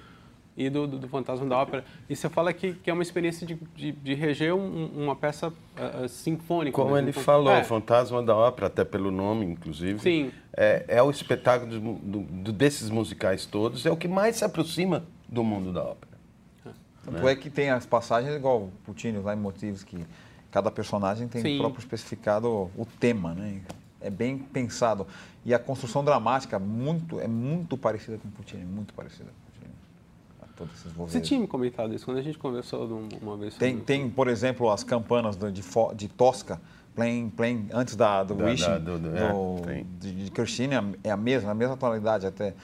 e 0.56 0.68
do, 0.68 0.86
do, 0.86 0.98
do 0.98 1.08
Fantasma 1.08 1.46
da 1.46 1.56
Ópera. 1.56 1.84
E 2.10 2.14
você 2.14 2.28
fala 2.28 2.52
que, 2.52 2.74
que 2.74 2.90
é 2.90 2.92
uma 2.92 3.02
experiência 3.02 3.46
de, 3.46 3.54
de, 3.74 3.90
de 3.92 4.14
reger 4.14 4.54
um- 4.54 4.86
uma 5.04 5.16
peça 5.16 5.52
ah, 5.76 6.06
sinfônica. 6.08 6.74
Como 6.74 6.92
mesmo. 6.94 7.08
ele 7.08 7.12
falou, 7.12 7.52
É, 7.52 7.64
Fantasma 7.64 8.22
da 8.22 8.36
Ópera, 8.36 8.66
até 8.68 8.84
pelo 8.84 9.10
nome, 9.10 9.46
inclusive. 9.46 9.98
Sim. 10.00 10.30
É, 10.56 10.84
é 10.88 11.02
o 11.02 11.10
espetáculo 11.10 11.80
do- 11.80 12.20
do- 12.20 12.52
desses 12.52 12.90
musicais 12.90 13.46
todos, 13.46 13.86
é 13.86 13.90
o 13.90 13.96
que 13.96 14.06
mais 14.08 14.36
se 14.36 14.44
aproxima 14.44 15.04
do 15.28 15.42
mundo 15.44 15.72
da 15.72 15.82
ópera. 15.84 16.07
Tanto 17.10 17.28
é 17.28 17.34
que 17.36 17.50
tem 17.50 17.70
as 17.70 17.86
passagens 17.86 18.34
igual 18.34 18.62
o 18.64 18.72
Puccini 18.84 19.18
lá 19.18 19.34
em 19.34 19.38
Motivos, 19.38 19.82
que 19.82 20.04
cada 20.50 20.70
personagem 20.70 21.28
tem 21.28 21.42
Sim. 21.42 21.58
próprio 21.58 21.80
especificado 21.80 22.48
o 22.48 22.86
tema, 23.00 23.34
né? 23.34 23.60
É 24.00 24.10
bem 24.10 24.38
pensado. 24.38 25.06
E 25.44 25.52
a 25.52 25.58
construção 25.58 26.04
dramática 26.04 26.58
muito, 26.58 27.18
é 27.20 27.26
muito 27.26 27.76
parecida 27.76 28.16
com 28.18 28.28
o 28.28 28.30
Puccini, 28.30 28.64
muito 28.64 28.94
parecida 28.94 29.24
com 29.24 29.30
o 29.30 29.52
Puccini. 29.52 29.74
A 30.42 30.46
todos 30.56 30.74
esses 30.74 30.92
Você 30.92 31.20
tinha 31.20 31.40
me 31.40 31.46
comentado 31.48 31.92
isso 31.94 32.04
quando 32.04 32.18
a 32.18 32.22
gente 32.22 32.38
conversou 32.38 32.86
de 32.86 32.92
um- 32.92 33.08
uma 33.20 33.36
vez 33.36 33.54
sobre 33.54 33.66
Tem, 33.66 33.78
tem, 33.80 34.08
por 34.10 34.28
exemplo, 34.28 34.70
as 34.70 34.84
campanas 34.84 35.36
de, 35.36 35.50
de 35.50 36.08
Tosca, 36.08 36.60
playing, 36.94 37.30
playing, 37.30 37.68
antes 37.72 37.96
da, 37.96 38.22
do 38.22 38.34
Da- 38.34 38.44
Wishing, 38.44 38.66
da- 38.66 38.78
do- 38.78 38.98
do- 38.98 39.16
é, 39.16 39.32
do- 39.32 39.62
tem. 39.64 39.86
de, 39.98 40.24
de 40.24 40.30
Kirchini, 40.30 40.74
é 41.02 41.10
a 41.10 41.16
mesma, 41.16 41.50
a 41.50 41.54
mesma 41.54 41.76
tonalidade 41.76 42.26
até. 42.26 42.54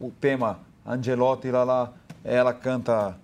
O 0.00 0.10
tema 0.10 0.60
Angelotti, 0.84 1.50
lá, 1.50 1.62
lá, 1.64 1.92
ela 2.24 2.52
canta 2.52 3.16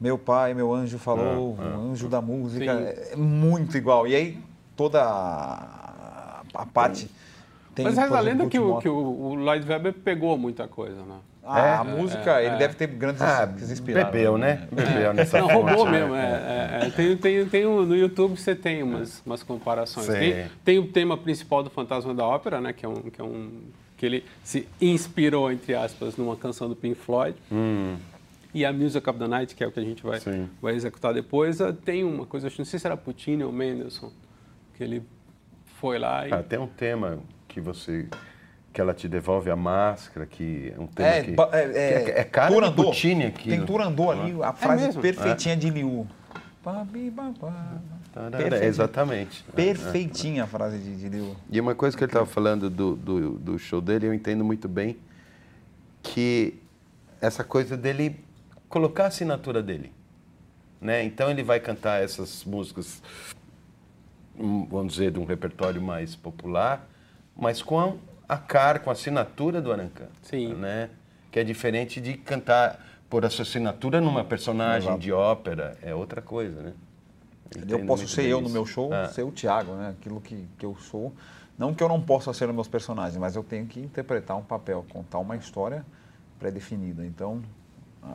Meu 0.00 0.18
pai, 0.18 0.52
meu 0.54 0.72
anjo 0.74 0.98
falou, 0.98 1.56
Ah, 1.58 1.62
ah. 1.74 1.78
o 1.78 1.90
anjo 1.92 2.08
da 2.08 2.20
música, 2.20 2.64
Sim. 2.76 2.84
é 2.84 3.12
é 3.12 3.16
muito 3.16 3.76
igual. 3.76 4.06
E 4.06 4.14
aí 4.14 4.38
toda 4.76 5.02
a, 5.02 6.42
a 6.54 6.66
parte... 6.66 7.10
Tem, 7.74 7.84
Mas 7.84 7.96
reza 7.98 8.16
a 8.16 8.20
lenda 8.20 8.46
que, 8.46 8.58
o, 8.58 8.78
que 8.78 8.88
o, 8.88 8.94
o 8.94 9.34
Lloyd 9.34 9.68
Webber 9.68 9.92
pegou 9.92 10.38
muita 10.38 10.66
coisa, 10.66 10.96
né? 11.02 11.16
A, 11.44 11.60
É? 11.60 11.74
a 11.74 11.84
música, 11.84 12.42
ele 12.42 12.54
é. 12.54 12.58
deve 12.58 12.74
ter 12.74 12.86
grandes 12.86 13.20
Ah, 13.20 13.48
inspiraram, 13.70 14.10
bebeu, 14.10 14.38
né? 14.38 14.66
Bebeu 14.72 15.12
nessa 15.12 15.38
Não, 15.40 15.48
fonte, 15.50 15.66
roubou 15.74 15.84
né? 15.84 16.00
mesmo. 16.00 16.14
É, 16.14 16.80
é, 16.82 16.86
é. 16.86 16.90
Tem, 16.90 17.16
tem, 17.18 17.46
tem 17.46 17.66
um- 17.66 17.84
no 17.84 17.94
YouTube 17.94 18.36
você 18.40 18.54
tem 18.54 18.82
umas, 18.82 19.22
umas 19.26 19.42
comparações. 19.42 20.06
Sim. 20.06 20.12
Tem, 20.18 20.46
tem 20.64 20.78
o 20.78 20.86
tema 20.88 21.16
principal 21.18 21.62
do 21.62 21.68
Fantasma 21.70 22.14
da 22.14 22.24
Ópera, 22.26 22.60
né? 22.62 22.72
Que 22.72 22.84
é 22.86 22.88
um 22.88 22.94
que, 22.94 23.20
é 23.20 23.24
um, 23.24 23.60
que 23.96 24.06
ele 24.06 24.24
se 24.42 24.66
inspirou, 24.80 25.52
entre 25.52 25.74
aspas, 25.74 26.16
numa 26.16 26.34
canção 26.34 26.68
do 26.70 26.74
Pink 26.74 26.96
Floyd. 26.96 27.36
Hum, 27.52 27.96
E 28.56 28.64
a 28.64 28.72
Music 28.72 29.06
of 29.10 29.18
the 29.18 29.28
Night, 29.28 29.54
que 29.54 29.62
é 29.62 29.66
o 29.66 29.70
que 29.70 29.78
a 29.78 29.82
gente 29.82 30.02
vai, 30.02 30.18
Sim. 30.18 30.48
vai 30.62 30.74
executar 30.74 31.12
depois, 31.12 31.60
ah, 31.60 31.74
tem 31.74 32.02
uma 32.04 32.24
coisa, 32.24 32.46
acho- 32.46 32.56
não 32.58 32.64
sei 32.64 32.78
se 32.80 32.86
era 32.86 32.96
Puccini 32.96 33.44
ou 33.44 33.52
Mendelssohn, 33.52 34.08
que 34.74 34.82
ele 34.82 35.02
foi 35.78 35.98
lá 35.98 36.26
e... 36.26 36.32
ah, 36.32 36.42
tem 36.42 36.58
um 36.58 36.66
tema 36.66 37.18
que 37.46 37.60
você 37.60 38.06
que 38.72 38.80
ela 38.80 38.94
te 38.94 39.08
devolve 39.08 39.50
a 39.50 39.56
máscara, 39.56 40.24
que 40.24 40.72
é 40.74 40.80
um 40.80 40.86
tema 40.86 41.08
É, 41.08 41.22
que, 41.22 41.30
ba- 41.32 41.50
é, 41.52 41.68
que 41.68 41.78
é, 41.78 42.10
é, 42.16 42.20
é 42.20 42.24
cara 42.24 42.48
de 42.48 42.54
Turandot. 42.54 42.86
Puccini 42.86 43.26
aqui. 43.26 43.48
Tem 43.50 43.64
Turandot 43.64 44.10
ali, 44.18 44.42
a 44.42 44.52
frase 44.54 44.86
mesmo? 44.86 45.02
perfeitinha 45.02 45.56
de 45.56 45.68
Liu. 45.70 46.06
Perfeitinha. 48.12 48.64
Exatamente. 48.64 49.44
Perfeitinha 49.54 50.44
a 50.44 50.46
frase 50.46 50.78
de, 50.78 50.96
de 50.96 51.08
Liu. 51.10 51.36
E 51.50 51.60
uma 51.60 51.74
coisa 51.74 51.94
que 51.96 52.02
ele 52.04 52.08
estava 52.10 52.24
falando 52.26 52.68
do, 52.70 52.96
do, 52.96 53.30
do 53.38 53.58
show 53.58 53.80
dele, 53.82 54.06
eu 54.06 54.14
entendo 54.14 54.42
muito 54.44 54.66
bem, 54.68 54.96
que 56.02 56.54
essa 57.20 57.42
coisa 57.44 57.76
dele 57.76 58.24
colocar 58.76 59.04
a 59.04 59.06
assinatura 59.06 59.62
dele. 59.62 59.90
Né? 60.78 61.02
Então 61.02 61.30
ele 61.30 61.42
vai 61.42 61.58
cantar 61.58 62.02
essas 62.02 62.44
músicas, 62.44 63.02
hum, 64.38 64.66
vamos 64.70 64.92
dizer, 64.92 65.10
de 65.12 65.18
um 65.18 65.24
repertório 65.24 65.80
mais 65.80 66.14
popular, 66.14 66.86
mas 67.34 67.62
com 67.62 67.96
a 68.28 68.36
cara, 68.36 68.78
com 68.78 68.90
a 68.90 68.92
assinatura 68.92 69.62
do 69.62 69.72
Arancan. 69.72 70.08
Sim. 70.20 70.52
Né? 70.56 70.90
Que 71.32 71.40
é 71.40 71.44
diferente 71.44 72.02
de 72.02 72.18
cantar 72.18 72.78
por 73.08 73.24
essa 73.24 73.40
assinatura 73.40 73.98
numa 73.98 74.22
personagem 74.22 74.90
Exato. 74.90 75.00
de 75.00 75.10
ópera, 75.10 75.78
é 75.80 75.94
outra 75.94 76.20
coisa, 76.20 76.60
né? 76.60 76.74
Eu 77.66 77.86
posso 77.86 78.06
ser 78.08 78.26
eu 78.26 78.42
no 78.42 78.50
meu 78.50 78.66
show, 78.66 78.92
Ah. 78.92 79.08
ser 79.08 79.22
o 79.22 79.30
Thiago, 79.32 79.72
né? 79.72 79.94
Aquilo 79.98 80.20
que, 80.20 80.46
que 80.58 80.66
eu 80.66 80.76
sou. 80.76 81.14
Não 81.56 81.72
que 81.72 81.82
eu 81.82 81.88
não 81.88 82.02
possa 82.02 82.34
ser 82.34 82.46
os 82.46 82.54
meus 82.54 82.68
personagens, 82.68 83.16
mas 83.16 83.36
eu 83.36 83.42
tenho 83.42 83.64
que 83.66 83.80
interpretar 83.80 84.36
um 84.36 84.42
papel, 84.42 84.84
contar 84.90 85.18
uma 85.20 85.36
história 85.36 85.86
pré-definida. 86.38 87.06
Então, 87.06 87.42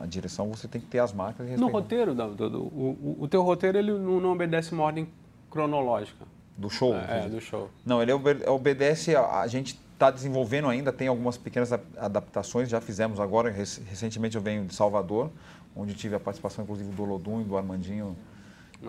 a 0.00 0.06
direção 0.06 0.48
você 0.48 0.66
tem 0.68 0.80
que 0.80 0.86
ter 0.86 0.98
as 1.00 1.12
marcas 1.12 1.48
No 1.58 1.68
roteiro, 1.68 2.14
do, 2.14 2.34
do- 2.48 2.62
o, 2.62 3.16
o 3.20 3.28
teu 3.28 3.42
roteiro 3.42 3.76
ele 3.78 3.92
não, 3.92 4.20
não 4.20 4.32
obedece 4.32 4.72
uma 4.72 4.84
ordem 4.84 5.08
cronológica 5.50 6.24
do 6.56 6.70
show. 6.70 6.94
é, 6.94 7.28
do 7.28 7.40
show. 7.40 7.68
Não, 7.84 8.00
ele 8.02 8.12
obe- 8.12 8.48
obedece, 8.48 9.14
a, 9.16 9.40
a 9.40 9.46
gente 9.46 9.78
está 9.92 10.10
desenvolvendo 10.10 10.68
ainda, 10.68 10.92
tem 10.92 11.08
algumas 11.08 11.36
pequenas 11.36 11.72
adaptações, 11.96 12.68
já 12.68 12.80
fizemos 12.80 13.20
agora, 13.20 13.50
rec- 13.50 13.80
recentemente 13.88 14.36
eu 14.36 14.42
venho 14.42 14.64
de 14.64 14.74
Salvador, 14.74 15.30
onde 15.76 15.94
tive 15.94 16.14
a 16.14 16.20
participação 16.20 16.64
inclusive 16.64 16.90
do 16.90 17.04
Lodum 17.04 17.40
e 17.40 17.44
do 17.44 17.56
Armandinho 17.56 18.16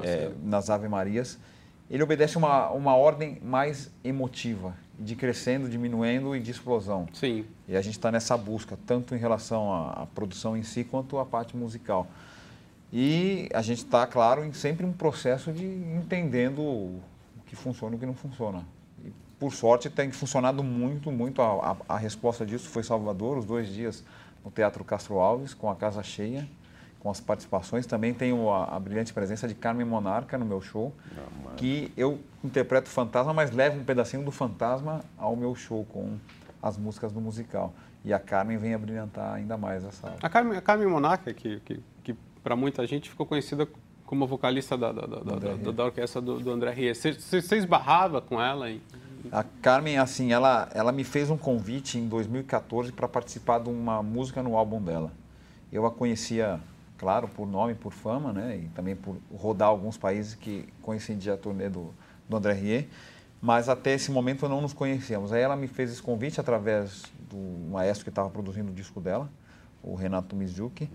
é, 0.04 0.32
nas 0.44 0.70
Ave 0.70 0.88
Marias. 0.88 1.38
Ele 1.94 2.02
obedece 2.02 2.40
uma, 2.40 2.72
uma 2.72 2.96
ordem 2.96 3.38
mais 3.44 3.92
emotiva, 4.04 4.76
de 4.98 5.16
crescendo, 5.16 5.70
diminuindo 5.70 6.36
e 6.36 6.40
de 6.40 6.50
explosão. 6.50 7.08
Sim. 7.14 7.46
E 7.68 7.78
a 7.78 7.82
gente 7.84 7.94
está 7.94 8.12
nessa 8.12 8.36
busca, 8.36 8.76
tanto 8.88 9.14
em 9.14 9.20
relação 9.20 9.72
à, 9.72 10.02
à 10.02 10.06
produção 10.08 10.58
em 10.58 10.64
si, 10.64 10.84
quanto 10.84 11.20
à 11.20 11.26
parte 11.26 11.56
musical. 11.56 12.08
E 12.92 13.48
a 13.54 13.62
gente 13.62 13.84
está, 13.86 14.08
claro, 14.08 14.44
em 14.44 14.52
sempre 14.54 14.84
um 14.84 14.92
processo 14.92 15.52
de 15.52 15.66
entendendo 15.66 16.64
o 16.64 17.00
que 17.46 17.56
funciona 17.56 17.94
e 17.94 17.98
o 17.98 18.00
que 18.00 18.08
não 18.08 18.16
funciona. 18.16 18.66
E, 19.06 19.14
por 19.40 19.54
sorte, 19.54 19.88
tem 19.88 20.12
funcionado 20.12 20.64
muito, 20.64 21.12
muito. 21.12 21.44
A, 21.44 21.78
a, 21.88 21.94
a 21.96 21.98
resposta 22.00 22.44
disso 22.44 22.70
foi 22.70 22.82
Salvador, 22.82 23.38
os 23.38 23.46
dois 23.46 23.68
dias 23.68 24.04
no 24.44 24.50
Teatro 24.50 24.84
Castro 24.84 25.20
Alves, 25.20 25.54
com 25.54 25.70
a 25.70 25.76
casa 25.76 26.02
cheia, 26.02 26.50
com 27.04 27.12
as 27.12 27.20
participações. 27.20 27.86
Também 27.86 28.14
tenho 28.14 28.50
a, 28.50 28.76
a 28.76 28.80
brilhante 28.80 29.14
presença 29.14 29.46
de 29.48 29.54
Carmen 29.54 29.86
Monarca 29.86 30.38
no 30.38 30.46
meu 30.46 30.62
show, 30.62 30.94
que 31.58 31.92
eu 31.98 32.20
interpreto 32.44 32.88
fantasma, 32.90 33.34
mas 33.34 33.52
levo 33.52 33.80
um 33.80 33.84
pedacinho 33.84 34.24
do 34.24 34.32
fantasma 34.32 35.02
ao 35.18 35.36
meu 35.36 35.54
show 35.54 35.86
com 35.92 36.18
as 36.62 36.78
músicas 36.78 37.12
do 37.12 37.20
musical. 37.20 37.74
E 38.06 38.14
a 38.14 38.20
Carmen 38.20 38.58
vem 38.58 38.74
a 38.74 38.78
brilhantar 38.78 39.34
ainda 39.34 39.58
mais 39.58 39.84
essa. 39.84 40.16
A 40.22 40.30
Carmen, 40.30 40.58
a 40.58 40.62
Carmen 40.62 40.88
Monaca, 40.88 41.34
que, 41.34 41.60
que, 41.60 41.80
que 42.04 42.16
para 42.42 42.56
muita 42.56 42.88
gente 42.88 43.10
ficou 43.10 43.26
conhecida 43.26 43.68
como 44.06 44.26
vocalista 44.28 44.78
da, 44.78 44.92
da, 44.92 45.06
da, 45.06 45.20
da, 45.20 45.34
André 45.36 45.72
da- 45.72 45.86
orquestra 45.86 46.22
do, 46.22 46.40
do 46.40 46.52
André 46.52 46.72
Ries. 46.72 46.98
Você, 46.98 47.56
esbarrava 47.58 48.22
com 48.22 48.42
ela? 48.42 48.70
E, 48.70 48.82
A 49.32 49.44
Carmen, 49.44 49.98
assim, 49.98 50.32
ela, 50.32 50.70
ela 50.74 50.92
me 50.92 51.04
fez 51.04 51.30
um 51.30 51.38
convite 51.38 51.98
em 51.98 52.08
2014 52.08 52.92
para 52.92 53.08
participar 53.08 53.60
de 53.60 53.70
uma 53.70 54.04
música 54.04 54.44
no 54.44 54.56
álbum 54.58 54.82
dela. 54.82 55.12
Eu 55.72 55.86
a 55.86 55.92
conhecia, 55.92 56.60
claro, 57.04 57.28
por 57.28 57.46
nome, 57.46 57.76
por 57.76 57.92
fama, 57.92 58.32
né? 58.32 58.56
E 58.64 58.70
também 58.70 58.96
por 58.96 59.18
rodar 59.36 59.68
alguns 59.68 59.98
países 59.98 60.36
que 60.36 60.66
coincidia 60.82 61.34
a 61.34 61.38
turnê 61.38 61.68
do, 61.68 61.94
do 62.30 62.38
André 62.38 62.54
Rieu. 62.54 62.86
Mas 63.42 63.68
até 63.68 63.94
esse 63.94 64.10
momento 64.10 64.48
não 64.48 64.62
nos 64.62 64.72
conhecíamos. 64.72 65.34
Aí 65.34 65.42
ela 65.42 65.58
me 65.58 65.68
fez 65.68 65.92
esse 65.92 66.02
convite 66.02 66.40
através 66.40 67.04
do 67.30 67.70
maestro 67.70 68.06
que 68.06 68.10
estava 68.10 68.30
produzindo 68.30 68.72
o 68.72 68.74
disco 68.74 69.02
dela, 69.02 69.30
o 69.84 69.96
Renato 69.96 70.34
Mizuki. 70.34 70.90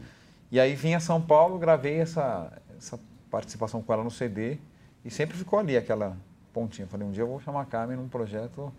E 0.50 0.58
aí 0.58 0.74
vim 0.74 0.94
a 0.94 1.00
São 1.00 1.20
Paulo, 1.20 1.58
gravei 1.58 2.00
essa, 2.00 2.50
essa 2.78 2.98
participação 3.30 3.82
com 3.82 3.92
ela 3.92 4.02
no 4.02 4.10
CD 4.10 4.56
e 5.04 5.10
sempre 5.10 5.36
ficou 5.36 5.58
ali 5.58 5.76
aquela 5.76 6.16
pontinha. 6.54 6.88
Falei, 6.88 7.06
um 7.06 7.10
dia 7.10 7.22
eu 7.22 7.28
vou 7.28 7.38
chamar 7.38 7.60
a 7.60 7.66
Carmen 7.66 7.98
num 7.98 8.08
projeto 8.08 8.72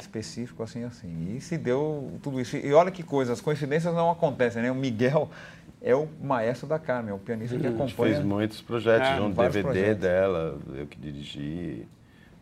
específico 0.00 0.62
assim 0.62 0.84
assim. 0.84 1.36
E 1.36 1.42
se 1.42 1.58
deu 1.58 2.18
tudo 2.22 2.40
isso. 2.40 2.56
E 2.56 2.72
olha 2.72 2.90
que 2.90 3.02
coisa, 3.02 3.34
as 3.34 3.40
coincidências 3.42 3.94
não 3.94 4.10
acontecem, 4.10 4.62
né? 4.62 4.70
O 4.70 4.74
Miguel 4.74 5.28
é 5.82 5.94
o 5.94 6.08
maestro 6.22 6.66
da 6.68 6.78
Carmen, 6.78 7.10
é 7.10 7.14
o 7.14 7.18
pianista 7.18 7.56
que 7.58 7.66
A 7.66 7.70
acompanha. 7.70 8.14
fez 8.14 8.24
muitos 8.24 8.60
projetos, 8.60 9.08
É, 9.08 9.20
um 9.20 9.30
DVD 9.30 9.62
projetos. 9.62 10.00
dela, 10.00 10.58
eu 10.74 10.86
que 10.86 10.98
dirigi, 10.98 11.86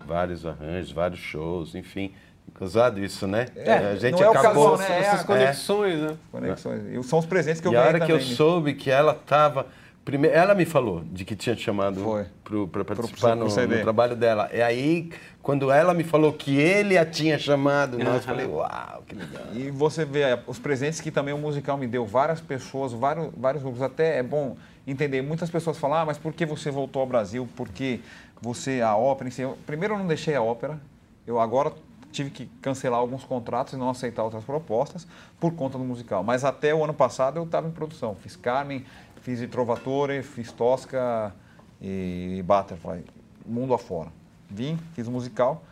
vários 0.06 0.44
arranjos, 0.46 0.92
vários 0.92 1.20
shows, 1.20 1.74
enfim. 1.74 2.12
Gozado 2.58 2.98
isso, 3.02 3.26
né? 3.28 3.46
É, 3.54 3.72
a 3.74 3.94
gente 3.94 4.12
não 4.14 4.22
é 4.24 4.28
o 4.28 4.32
acabou. 4.32 4.76
né? 4.76 4.86
É 4.90 4.98
essas 5.00 5.20
a- 5.20 5.24
conexões, 5.24 6.00
né? 6.00 6.16
Conexões. 6.32 6.82
E 6.92 7.02
são 7.04 7.18
os 7.20 7.26
presentes 7.26 7.60
que 7.60 7.68
eu 7.68 7.72
e 7.72 7.76
a 7.76 7.80
ganhei 7.80 7.94
hora 7.96 8.06
que 8.06 8.12
eu 8.12 8.16
né? 8.16 8.22
soube 8.22 8.74
que 8.74 8.90
ela 8.90 9.12
estava. 9.12 9.66
Primeiro, 10.04 10.34
ela 10.34 10.54
me 10.54 10.64
falou 10.64 11.02
de 11.12 11.24
que 11.24 11.36
tinha 11.36 11.54
te 11.54 11.62
chamado 11.62 12.00
para 12.02 12.24
Pro- 12.42 12.66
participar 12.84 13.36
pro 13.36 13.44
no, 13.44 13.50
CD. 13.50 13.76
no 13.76 13.82
trabalho 13.82 14.16
dela. 14.16 14.48
E 14.52 14.60
aí, 14.62 15.10
quando 15.42 15.70
ela 15.70 15.92
me 15.92 16.02
falou 16.02 16.32
que 16.32 16.56
ele 16.58 16.96
a 16.96 17.04
tinha 17.04 17.38
chamado, 17.38 17.98
nossa, 17.98 18.16
eu 18.16 18.20
falei, 18.22 18.46
uau, 18.46 19.02
que 19.06 19.14
legal. 19.14 19.42
E 19.54 19.70
você 19.70 20.04
vê 20.04 20.22
é, 20.22 20.42
os 20.46 20.58
presentes 20.58 21.00
que 21.00 21.10
também 21.10 21.34
o 21.34 21.38
musical 21.38 21.76
me 21.76 21.86
deu, 21.86 22.06
várias 22.06 22.40
pessoas, 22.40 22.92
vários, 22.92 23.28
vários 23.36 23.62
grupos. 23.62 23.82
Até 23.82 24.18
é 24.18 24.22
bom 24.22 24.56
entender, 24.86 25.22
muitas 25.22 25.50
pessoas 25.50 25.76
falam, 25.78 25.98
ah, 25.98 26.04
mas 26.06 26.16
por 26.18 26.32
que 26.32 26.46
você 26.46 26.70
voltou 26.70 27.00
ao 27.02 27.06
Brasil? 27.06 27.46
Porque 27.54 28.00
você, 28.40 28.80
a 28.80 28.96
ópera, 28.96 29.28
em 29.28 29.30
si- 29.30 29.42
eu- 29.42 29.56
primeiro 29.66 29.94
eu 29.94 29.98
não 29.98 30.06
deixei 30.06 30.34
a 30.34 30.42
ópera, 30.42 30.80
eu 31.26 31.38
agora 31.38 31.72
tive 32.10 32.30
que 32.30 32.46
cancelar 32.60 32.98
alguns 32.98 33.22
contratos 33.22 33.74
e 33.74 33.76
não 33.76 33.88
aceitar 33.88 34.24
outras 34.24 34.42
propostas 34.42 35.06
por 35.38 35.52
conta 35.54 35.78
do 35.78 35.84
musical. 35.84 36.24
Mas 36.24 36.42
até 36.44 36.74
o 36.74 36.82
ano 36.82 36.92
passado 36.94 37.36
eu 37.36 37.44
estava 37.44 37.68
em 37.68 37.70
produção, 37.70 38.16
fiz 38.16 38.34
Carmen, 38.34 38.84
fiz 39.22 39.48
Trovatore, 39.50 40.22
fiz 40.22 40.52
Tosca 40.52 41.34
e 41.80 42.42
Butterfly, 42.46 43.04
mundo 43.46 43.74
afora. 43.74 44.10
Vim, 44.48 44.78
fiz 44.94 45.06
o 45.06 45.10
musical, 45.10 45.64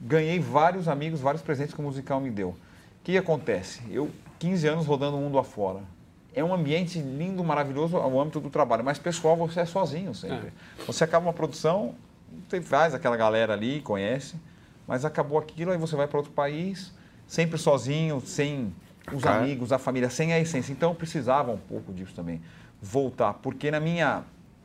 ganhei 0.00 0.38
vários 0.38 0.88
amigos, 0.88 1.20
vários 1.20 1.42
presentes 1.42 1.74
que 1.74 1.80
o 1.80 1.84
musical 1.84 2.20
me 2.20 2.30
deu. 2.30 2.50
O 2.50 2.56
que 3.02 3.16
acontece? 3.16 3.82
Eu, 3.90 4.10
15 4.38 4.68
anos 4.68 4.86
rodando 4.86 5.16
o 5.16 5.20
mundo 5.20 5.38
afora. 5.38 5.80
É 6.34 6.44
um 6.44 6.52
ambiente 6.52 6.98
lindo, 6.98 7.42
maravilhoso 7.42 7.96
ao 7.96 8.20
âmbito 8.20 8.40
do 8.40 8.50
trabalho, 8.50 8.84
mas 8.84 8.98
pessoal, 8.98 9.36
você 9.36 9.60
é 9.60 9.64
sozinho 9.64 10.14
sempre. 10.14 10.52
Você 10.86 11.02
acaba 11.02 11.26
uma 11.26 11.32
produção, 11.32 11.94
você 12.46 12.60
faz 12.60 12.94
aquela 12.94 13.16
galera 13.16 13.54
ali, 13.54 13.80
conhece, 13.80 14.36
mas 14.86 15.04
acabou 15.04 15.38
aquilo, 15.38 15.70
aí 15.70 15.78
você 15.78 15.96
vai 15.96 16.06
para 16.06 16.18
outro 16.18 16.32
país, 16.32 16.92
sempre 17.26 17.58
sozinho, 17.58 18.20
sem 18.20 18.72
os 19.12 19.22
Cara. 19.22 19.38
amigos, 19.38 19.72
a 19.72 19.78
família, 19.78 20.10
sem 20.10 20.32
a 20.32 20.38
essência. 20.38 20.72
Então 20.72 20.90
eu 20.90 20.94
precisava 20.94 21.50
um 21.50 21.58
pouco 21.58 21.92
disso 21.92 22.14
também, 22.14 22.40
voltar, 22.80 23.34
porque 23.34 23.70
na 23.70 23.80
minha, 23.80 24.22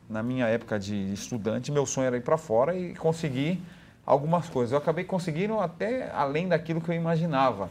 na 0.08 0.22
minha 0.22 0.46
época 0.46 0.78
de 0.78 1.12
estudante, 1.12 1.72
meu 1.72 1.86
sonho 1.86 2.06
era 2.06 2.16
ir 2.16 2.22
para 2.22 2.36
fora 2.36 2.76
e 2.76 2.94
conseguir 2.94 3.62
algumas 4.04 4.48
coisas. 4.48 4.72
Eu 4.72 4.78
acabei 4.78 5.04
conseguindo 5.04 5.58
até 5.58 6.10
além 6.12 6.48
daquilo 6.48 6.80
que 6.80 6.90
eu 6.90 6.94
imaginava. 6.94 7.70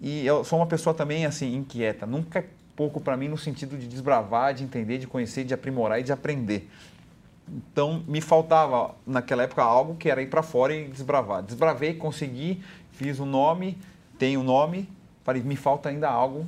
E 0.00 0.26
eu 0.26 0.44
sou 0.44 0.58
uma 0.58 0.66
pessoa 0.66 0.94
também 0.94 1.24
assim 1.24 1.54
inquieta, 1.54 2.06
nunca 2.06 2.40
é 2.40 2.46
pouco 2.76 3.00
para 3.00 3.16
mim 3.16 3.28
no 3.28 3.38
sentido 3.38 3.78
de 3.78 3.86
desbravar, 3.86 4.52
de 4.52 4.64
entender, 4.64 4.98
de 4.98 5.06
conhecer, 5.06 5.44
de 5.44 5.54
aprimorar 5.54 6.00
e 6.00 6.02
de 6.02 6.12
aprender. 6.12 6.68
Então 7.48 8.02
me 8.08 8.20
faltava 8.20 8.94
naquela 9.06 9.42
época 9.42 9.62
algo 9.62 9.96
que 9.96 10.10
era 10.10 10.22
ir 10.22 10.28
para 10.28 10.42
fora 10.42 10.74
e 10.74 10.88
desbravar. 10.88 11.42
Desbravei, 11.42 11.94
consegui, 11.94 12.62
fiz 12.92 13.18
o 13.18 13.26
nome, 13.26 13.78
tenho 14.18 14.40
o 14.40 14.42
nome, 14.44 14.88
falei, 15.22 15.42
me 15.42 15.56
falta 15.56 15.88
ainda 15.88 16.08
algo. 16.08 16.46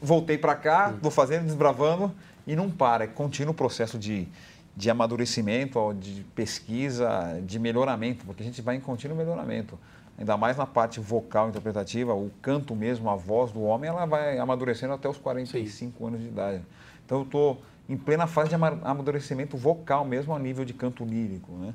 Voltei 0.00 0.36
para 0.36 0.54
cá, 0.56 0.92
vou 1.00 1.12
fazendo, 1.12 1.44
desbravando 1.44 2.12
e 2.46 2.56
não 2.56 2.70
para, 2.70 3.04
é 3.04 3.06
contínuo 3.06 3.54
processo 3.54 3.98
de, 3.98 4.28
de 4.76 4.90
amadurecimento, 4.90 5.94
de 5.94 6.24
pesquisa, 6.34 7.40
de 7.44 7.58
melhoramento, 7.58 8.24
porque 8.24 8.42
a 8.42 8.46
gente 8.46 8.60
vai 8.62 8.76
em 8.76 8.80
contínuo 8.80 9.16
melhoramento. 9.16 9.78
Ainda 10.18 10.36
mais 10.36 10.56
na 10.56 10.66
parte 10.66 11.00
vocal 11.00 11.48
interpretativa, 11.48 12.14
o 12.14 12.30
canto 12.42 12.76
mesmo, 12.76 13.08
a 13.08 13.16
voz 13.16 13.50
do 13.50 13.62
homem, 13.62 13.88
ela 13.88 14.04
vai 14.04 14.38
amadurecendo 14.38 14.92
até 14.92 15.08
os 15.08 15.16
45 15.16 16.06
anos 16.06 16.20
de 16.20 16.28
idade. 16.28 16.62
Então 17.04 17.18
eu 17.18 17.24
estou 17.24 17.62
em 17.88 17.96
plena 17.96 18.26
fase 18.26 18.50
de 18.50 18.54
ama- 18.54 18.78
amadurecimento 18.84 19.56
vocal 19.56 20.04
mesmo 20.04 20.34
a 20.34 20.38
nível 20.38 20.64
de 20.64 20.74
canto 20.74 21.04
lírico. 21.04 21.52
Né? 21.52 21.74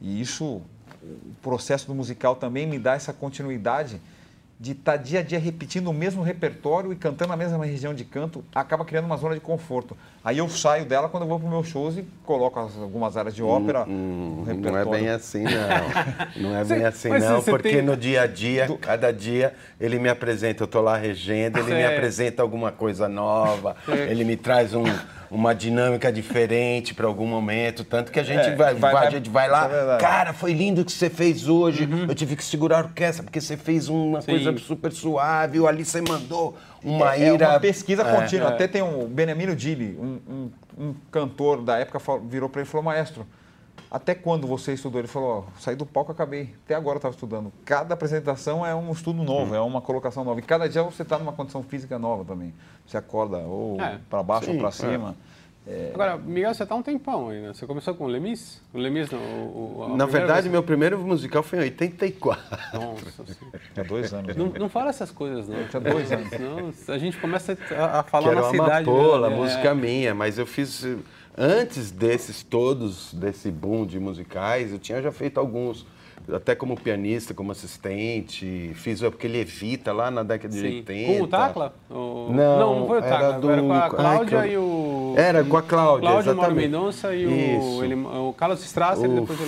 E 0.00 0.20
isso, 0.20 0.60
o 1.02 1.34
processo 1.42 1.86
do 1.86 1.94
musical 1.94 2.36
também 2.36 2.66
me 2.66 2.78
dá 2.78 2.94
essa 2.94 3.12
continuidade 3.12 4.00
de 4.58 4.72
estar 4.72 4.92
tá 4.92 4.96
dia 4.96 5.20
a 5.20 5.22
dia 5.22 5.38
repetindo 5.38 5.88
o 5.88 5.92
mesmo 5.92 6.22
repertório 6.22 6.92
e 6.92 6.96
cantando 6.96 7.32
a 7.32 7.36
mesma 7.36 7.64
região 7.64 7.92
de 7.92 8.04
canto, 8.04 8.42
acaba 8.54 8.84
criando 8.84 9.04
uma 9.04 9.16
zona 9.16 9.34
de 9.34 9.40
conforto. 9.40 9.96
Aí 10.24 10.38
eu 10.38 10.48
saio 10.48 10.86
dela 10.86 11.08
quando 11.08 11.24
eu 11.24 11.28
vou 11.28 11.38
para 11.38 11.46
os 11.46 11.52
meus 11.52 11.68
shows 11.68 11.98
e 11.98 12.04
coloco 12.24 12.58
as, 12.58 12.76
algumas 12.78 13.16
áreas 13.16 13.34
de 13.34 13.42
ópera. 13.42 13.84
Hum, 13.86 14.44
hum, 14.48 14.60
não 14.60 14.76
é 14.76 14.84
bem 14.84 15.08
assim, 15.08 15.44
não. 15.44 16.26
Não 16.48 16.56
é 16.56 16.64
bem 16.64 16.84
assim, 16.84 17.08
não, 17.08 17.42
porque 17.42 17.70
tem... 17.70 17.82
no 17.82 17.96
dia 17.96 18.22
a 18.22 18.26
dia, 18.26 18.66
Do... 18.66 18.76
cada 18.76 19.12
dia, 19.12 19.54
ele 19.80 19.98
me 19.98 20.08
apresenta, 20.08 20.62
eu 20.62 20.66
estou 20.66 20.82
lá 20.82 20.96
regendo, 20.96 21.58
ele 21.58 21.74
me 21.74 21.84
apresenta 21.84 22.42
alguma 22.42 22.70
coisa 22.70 23.08
nova, 23.08 23.76
ele 23.88 24.24
me 24.24 24.36
traz 24.36 24.74
um 24.74 24.84
uma 25.30 25.54
dinâmica 25.54 26.12
diferente 26.12 26.94
para 26.94 27.06
algum 27.06 27.26
momento. 27.26 27.84
Tanto 27.84 28.12
que 28.12 28.20
a 28.20 28.22
gente, 28.22 28.48
é, 28.48 28.54
vai, 28.54 28.74
vai, 28.74 28.92
vai, 28.92 29.06
a 29.06 29.10
gente 29.10 29.28
vai 29.30 29.48
lá, 29.48 29.68
é 29.94 29.98
cara, 29.98 30.32
foi 30.32 30.52
lindo 30.52 30.82
o 30.82 30.84
que 30.84 30.92
você 30.92 31.10
fez 31.10 31.48
hoje. 31.48 31.84
Uhum. 31.84 32.06
Eu 32.08 32.14
tive 32.14 32.36
que 32.36 32.44
segurar 32.44 32.78
a 32.78 32.84
orquestra 32.84 33.22
porque 33.22 33.40
você 33.40 33.56
fez 33.56 33.88
uma 33.88 34.20
Sim. 34.20 34.32
coisa 34.32 34.58
super 34.58 34.92
suave. 34.92 35.66
Ali 35.66 35.84
você 35.84 36.00
mandou 36.00 36.56
uma 36.82 37.14
é, 37.14 37.34
ira. 37.34 37.46
É 37.46 37.48
uma 37.48 37.60
pesquisa 37.60 38.02
é, 38.02 38.04
contínua. 38.04 38.48
Até 38.48 38.68
tem 38.68 38.82
um 38.82 39.06
Benemino 39.06 39.54
Dili, 39.54 39.96
um, 39.98 40.20
um, 40.28 40.50
um, 40.78 40.94
cantor 41.10 41.62
da 41.62 41.78
época, 41.78 41.98
virou 42.28 42.48
para 42.48 42.60
ele 42.60 42.68
e 42.68 42.70
falou: 42.70 42.84
Maestro, 42.84 43.26
até 43.90 44.14
quando 44.14 44.46
você 44.46 44.72
estudou? 44.72 45.00
Ele 45.00 45.08
falou: 45.08 45.46
oh, 45.46 45.60
saí 45.60 45.76
do 45.76 45.86
palco, 45.86 46.12
acabei. 46.12 46.54
Até 46.64 46.74
agora 46.74 46.96
eu 46.96 46.98
estava 46.98 47.14
estudando. 47.14 47.52
Cada 47.64 47.94
apresentação 47.94 48.64
é 48.66 48.74
um 48.74 48.90
estudo 48.92 49.22
novo, 49.22 49.52
uhum. 49.52 49.56
é 49.56 49.60
uma 49.60 49.80
colocação 49.80 50.24
nova. 50.24 50.40
E 50.40 50.42
cada 50.42 50.68
dia 50.68 50.82
você 50.82 51.02
está 51.02 51.18
numa 51.18 51.32
condição 51.32 51.62
física 51.62 51.98
nova 51.98 52.24
também. 52.24 52.52
Você 52.86 52.96
acorda 52.96 53.38
ou 53.38 53.80
é, 53.80 53.98
para 54.10 54.22
baixo 54.22 54.46
sim, 54.46 54.52
ou 54.52 54.58
para 54.58 54.70
cima. 54.70 55.16
É. 55.68 55.90
Agora, 55.92 56.16
Miguel, 56.16 56.54
você 56.54 56.62
está 56.62 56.76
um 56.76 56.82
tempão 56.82 57.28
aí, 57.28 57.40
né? 57.40 57.48
Você 57.52 57.66
começou 57.66 57.92
com 57.92 58.04
o 58.04 58.06
Lemis? 58.06 58.62
O 58.72 58.78
Lemis, 58.78 59.10
não, 59.10 59.18
o, 59.18 59.88
o, 59.92 59.96
Na 59.96 60.06
verdade, 60.06 60.42
vez... 60.42 60.52
meu 60.52 60.62
primeiro 60.62 60.96
musical 61.00 61.42
foi 61.42 61.58
em 61.58 61.62
84. 61.62 62.44
Nossa, 62.72 63.24
Tinha 63.74 63.84
dois 63.84 64.14
anos. 64.14 64.36
Não, 64.36 64.46
não 64.46 64.68
fala 64.68 64.90
essas 64.90 65.10
coisas, 65.10 65.48
não. 65.48 65.66
Tinha 65.66 65.80
dois 65.80 66.12
anos. 66.12 66.30
Não, 66.38 66.94
a 66.94 66.98
gente 66.98 67.18
começa 67.18 67.58
a, 67.76 67.98
a 67.98 68.02
falar 68.04 68.28
que 68.28 68.34
na 68.36 68.50
cidade. 68.50 68.88
Amapola, 68.88 69.28
né? 69.28 69.36
música 69.36 69.68
é. 69.68 69.74
minha, 69.74 70.14
mas 70.14 70.38
eu 70.38 70.46
fiz... 70.46 70.86
Antes 71.36 71.90
desses 71.90 72.42
todos, 72.42 73.12
desse 73.12 73.50
boom 73.50 73.84
de 73.84 74.00
musicais, 74.00 74.72
eu 74.72 74.78
tinha 74.78 75.02
já 75.02 75.12
feito 75.12 75.38
alguns 75.38 75.86
até 76.32 76.54
como 76.54 76.80
pianista, 76.80 77.32
como 77.32 77.52
assistente, 77.52 78.72
fiz 78.74 79.02
aquele 79.02 79.38
Evita 79.38 79.92
lá 79.92 80.10
na 80.10 80.22
década 80.22 80.52
Sim. 80.52 80.60
de 80.60 80.66
80. 80.78 81.18
Com 81.18 81.22
o 81.22 81.28
Tacla? 81.28 81.74
O... 81.88 82.32
Não, 82.32 82.58
não, 82.58 82.80
não 82.80 82.86
foi 82.86 82.98
o 82.98 83.02
Tacla, 83.02 83.28
era, 83.28 83.38
do... 83.38 83.50
era 83.50 83.62
com 83.62 83.72
a 83.72 83.90
Cláudia 83.90 84.40
Ai, 84.40 84.52
e 84.52 84.56
o... 84.56 85.14
Era 85.16 85.44
com 85.44 85.56
a 85.56 85.62
Cláudia, 85.62 86.08
Cláudia 86.08 86.34
Mauro 86.34 86.54
Mendonça 86.54 87.14
e 87.14 87.26
o, 87.26 87.84
ele, 87.84 87.94
o 87.94 88.34
Carlos 88.36 88.64
Strasser 88.64 89.08
o 89.08 89.12
e 89.12 89.20
depois 89.20 89.38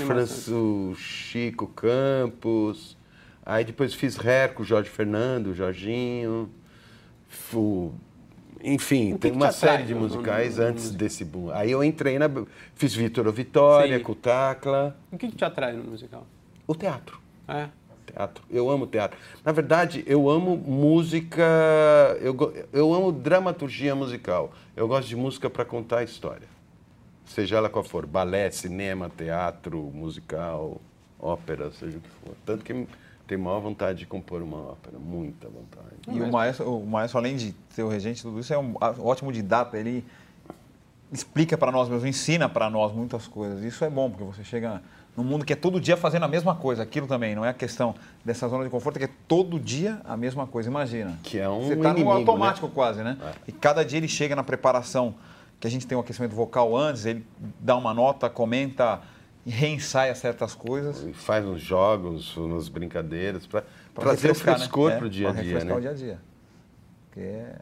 o 0.50 0.90
O 0.90 0.94
Chico 0.94 1.66
Campos, 1.68 2.96
aí 3.44 3.64
depois 3.64 3.92
fiz 3.94 4.16
Ré 4.16 4.48
com 4.48 4.62
o 4.62 4.64
Jorge 4.64 4.88
Fernando, 4.88 5.48
o 5.48 5.54
Jorginho, 5.54 6.48
o 7.52 7.92
enfim, 8.62 9.16
tem 9.16 9.32
uma 9.32 9.52
série 9.52 9.84
de 9.84 9.94
musicais 9.94 10.56
no, 10.56 10.64
no, 10.64 10.68
antes 10.70 10.90
desse 10.90 11.24
boom. 11.24 11.50
Aí 11.52 11.70
eu 11.70 11.82
entrei 11.82 12.18
na. 12.18 12.28
Fiz 12.74 12.94
Vitor 12.94 13.30
Vitória, 13.32 13.98
Sim. 13.98 14.04
com 14.04 14.12
o 14.12 14.14
Tacla. 14.14 14.96
O 15.12 15.16
que, 15.16 15.28
que 15.28 15.36
te 15.36 15.44
atrai 15.44 15.72
no 15.72 15.84
musical? 15.84 16.26
O 16.66 16.74
teatro. 16.74 17.20
É. 17.46 17.68
Teatro. 18.06 18.42
Eu 18.50 18.70
amo 18.70 18.86
teatro. 18.86 19.18
Na 19.44 19.52
verdade, 19.52 20.02
eu 20.06 20.28
amo 20.28 20.56
música, 20.56 21.44
eu, 22.20 22.36
eu 22.72 22.92
amo 22.92 23.12
dramaturgia 23.12 23.94
musical. 23.94 24.52
Eu 24.74 24.88
gosto 24.88 25.08
de 25.08 25.16
música 25.16 25.48
para 25.50 25.64
contar 25.64 25.98
a 25.98 26.04
história. 26.04 26.48
Seja 27.26 27.56
ela 27.56 27.68
qual 27.68 27.84
for, 27.84 28.06
balé, 28.06 28.50
cinema, 28.50 29.10
teatro, 29.14 29.78
musical, 29.94 30.80
ópera, 31.20 31.70
seja 31.72 31.98
o 31.98 32.00
que 32.00 32.08
for. 32.08 32.34
Tanto 32.46 32.64
que 32.64 32.86
tenho 33.28 33.40
maior 33.42 33.60
vontade 33.60 33.98
de 33.98 34.06
compor 34.06 34.40
uma 34.40 34.56
ópera, 34.56 34.98
muita 34.98 35.48
vontade. 35.48 35.96
E 36.08 36.20
o 36.20 36.32
maestro, 36.32 36.78
o 36.78 36.86
maestro, 36.86 37.18
além 37.18 37.36
de 37.36 37.54
ser 37.68 37.82
o 37.82 37.88
regente 37.88 38.22
tudo 38.22 38.40
isso, 38.40 38.52
é 38.52 38.58
um 38.58 38.74
ótimo 38.80 39.30
didata. 39.30 39.76
Ele 39.78 40.02
explica 41.12 41.56
para 41.56 41.70
nós 41.70 41.90
mesmo, 41.90 42.08
ensina 42.08 42.48
para 42.48 42.70
nós 42.70 42.90
muitas 42.90 43.26
coisas. 43.26 43.62
Isso 43.62 43.84
é 43.84 43.90
bom, 43.90 44.10
porque 44.10 44.24
você 44.24 44.42
chega 44.42 44.80
num 45.14 45.22
mundo 45.22 45.44
que 45.44 45.52
é 45.52 45.56
todo 45.56 45.78
dia 45.78 45.94
fazendo 45.94 46.22
a 46.24 46.28
mesma 46.28 46.54
coisa. 46.54 46.82
Aquilo 46.82 47.06
também 47.06 47.34
não 47.34 47.44
é 47.44 47.50
a 47.50 47.54
questão 47.54 47.94
dessa 48.24 48.48
zona 48.48 48.64
de 48.64 48.70
conforto, 48.70 48.96
é 48.96 49.00
que 49.00 49.04
é 49.04 49.14
todo 49.28 49.60
dia 49.60 50.00
a 50.06 50.16
mesma 50.16 50.46
coisa. 50.46 50.70
Imagina. 50.70 51.18
Que 51.22 51.38
é 51.38 51.48
um 51.50 51.66
Você 51.66 51.74
está 51.74 51.92
no 51.92 52.10
automático 52.10 52.66
né? 52.66 52.72
quase, 52.74 53.02
né? 53.02 53.18
É. 53.22 53.32
E 53.48 53.52
cada 53.52 53.84
dia 53.84 53.98
ele 53.98 54.08
chega 54.08 54.34
na 54.34 54.42
preparação, 54.42 55.14
que 55.60 55.66
a 55.66 55.70
gente 55.70 55.86
tem 55.86 55.98
um 55.98 56.00
aquecimento 56.00 56.34
vocal 56.34 56.74
antes, 56.74 57.04
ele 57.04 57.26
dá 57.60 57.76
uma 57.76 57.92
nota, 57.92 58.30
comenta 58.30 59.02
reensaia 59.48 60.14
certas 60.14 60.54
coisas. 60.54 61.02
E 61.02 61.12
faz 61.12 61.44
uns 61.44 61.60
jogos, 61.60 62.36
umas 62.36 62.68
brincadeiras, 62.68 63.46
para 63.46 63.64
trazer 63.94 64.30
o 64.30 64.34
frescor 64.34 64.90
né? 64.90 64.96
para 64.96 65.06
o 65.06 65.10
dia 65.10 65.30
a 65.30 65.32
dia. 65.32 65.56
Para 65.56 65.64
né? 65.64 65.74
o 65.74 65.80
dia 65.80 65.90
a 65.90 65.94
dia. 65.94 66.18
Porque 67.06 67.20
é, 67.20 67.56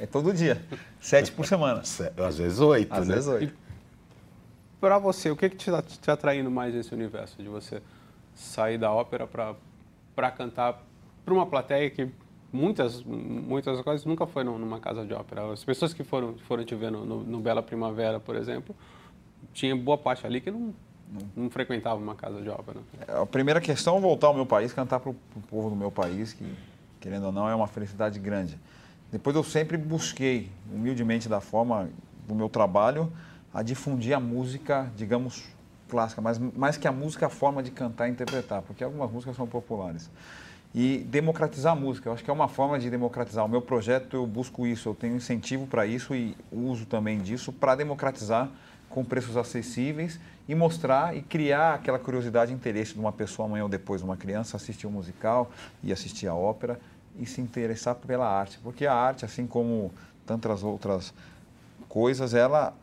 é 0.00 0.06
todo 0.06 0.32
dia. 0.32 0.60
Sete 1.00 1.32
por 1.32 1.46
semana. 1.46 1.80
Às 1.80 2.38
vezes 2.38 2.60
oito, 2.60 2.92
Às 2.92 3.08
né? 3.08 3.14
vezes 3.14 3.28
oito 3.28 3.64
para 4.84 4.98
você, 4.98 5.30
o 5.30 5.36
que, 5.36 5.48
que 5.48 5.56
te, 5.56 5.70
tá 5.70 5.80
te 5.80 6.10
atraindo 6.10 6.50
mais 6.50 6.74
nesse 6.74 6.92
universo? 6.92 7.42
De 7.42 7.48
você 7.48 7.80
sair 8.34 8.76
da 8.76 8.92
ópera 8.92 9.26
para 9.26 10.30
cantar 10.30 10.84
para 11.24 11.32
uma 11.32 11.46
plateia 11.46 11.88
que 11.88 12.10
muitas 12.52 13.02
muitas 13.02 13.80
coisas 13.80 14.04
nunca 14.04 14.26
foi 14.26 14.44
numa 14.44 14.78
casa 14.78 15.02
de 15.06 15.14
ópera. 15.14 15.50
As 15.50 15.64
pessoas 15.64 15.94
que 15.94 16.04
foram, 16.04 16.36
foram 16.36 16.66
te 16.66 16.74
ver 16.74 16.92
no, 16.92 17.02
no, 17.02 17.24
no 17.24 17.40
Bela 17.40 17.62
Primavera, 17.62 18.20
por 18.20 18.36
exemplo, 18.36 18.76
tinha 19.54 19.74
boa 19.74 19.96
parte 19.96 20.26
ali 20.26 20.38
que 20.38 20.50
não, 20.50 20.74
não, 21.36 21.50
frequentava 21.50 21.96
uma 21.96 22.14
casa 22.14 22.40
de 22.40 22.48
ópera. 22.48 22.80
É, 23.06 23.20
a 23.20 23.26
primeira 23.26 23.60
questão 23.60 23.98
é 23.98 24.00
voltar 24.00 24.28
ao 24.28 24.34
meu 24.34 24.46
país, 24.46 24.72
cantar 24.72 25.00
para 25.00 25.10
o 25.10 25.16
povo 25.48 25.70
do 25.70 25.76
meu 25.76 25.90
país, 25.90 26.32
que, 26.32 26.44
querendo 27.00 27.26
ou 27.26 27.32
não, 27.32 27.48
é 27.48 27.54
uma 27.54 27.66
felicidade 27.66 28.18
grande. 28.18 28.58
Depois 29.12 29.36
eu 29.36 29.44
sempre 29.44 29.76
busquei, 29.76 30.50
humildemente 30.72 31.28
da 31.28 31.40
forma 31.40 31.88
do 32.26 32.34
meu 32.34 32.48
trabalho, 32.48 33.12
a 33.52 33.62
difundir 33.62 34.16
a 34.16 34.20
música, 34.20 34.90
digamos, 34.96 35.44
clássica, 35.88 36.20
mas 36.20 36.38
mais 36.38 36.76
que 36.76 36.88
a 36.88 36.92
música, 36.92 37.26
a 37.26 37.30
forma 37.30 37.62
de 37.62 37.70
cantar 37.70 38.08
e 38.08 38.10
interpretar, 38.10 38.62
porque 38.62 38.82
algumas 38.82 39.10
músicas 39.10 39.36
são 39.36 39.46
populares. 39.46 40.10
E 40.74 41.06
democratizar 41.08 41.72
a 41.72 41.76
música, 41.76 42.08
eu 42.08 42.12
acho 42.12 42.24
que 42.24 42.30
é 42.30 42.32
uma 42.32 42.48
forma 42.48 42.80
de 42.80 42.90
democratizar. 42.90 43.44
O 43.44 43.48
meu 43.48 43.62
projeto, 43.62 44.16
eu 44.16 44.26
busco 44.26 44.66
isso, 44.66 44.88
eu 44.88 44.94
tenho 44.94 45.14
incentivo 45.14 45.68
para 45.68 45.86
isso 45.86 46.16
e 46.16 46.36
uso 46.50 46.84
também 46.84 47.20
disso 47.20 47.52
para 47.52 47.76
democratizar 47.76 48.50
com 48.88 49.04
preços 49.04 49.36
acessíveis 49.36 50.18
e 50.48 50.54
mostrar 50.54 51.16
e 51.16 51.22
criar 51.22 51.74
aquela 51.74 51.98
curiosidade 51.98 52.52
e 52.52 52.54
interesse 52.54 52.94
de 52.94 53.00
uma 53.00 53.12
pessoa 53.12 53.46
amanhã 53.46 53.64
ou 53.64 53.68
depois, 53.68 54.02
uma 54.02 54.16
criança, 54.16 54.56
assistir 54.56 54.86
um 54.86 54.90
musical 54.90 55.50
e 55.82 55.92
assistir 55.92 56.26
a 56.26 56.34
ópera 56.34 56.78
e 57.18 57.26
se 57.26 57.40
interessar 57.40 57.94
pela 57.94 58.28
arte. 58.28 58.58
Porque 58.62 58.86
a 58.86 58.94
arte, 58.94 59.24
assim 59.24 59.46
como 59.46 59.92
tantas 60.26 60.62
outras 60.62 61.14
coisas, 61.88 62.34
ela 62.34 62.74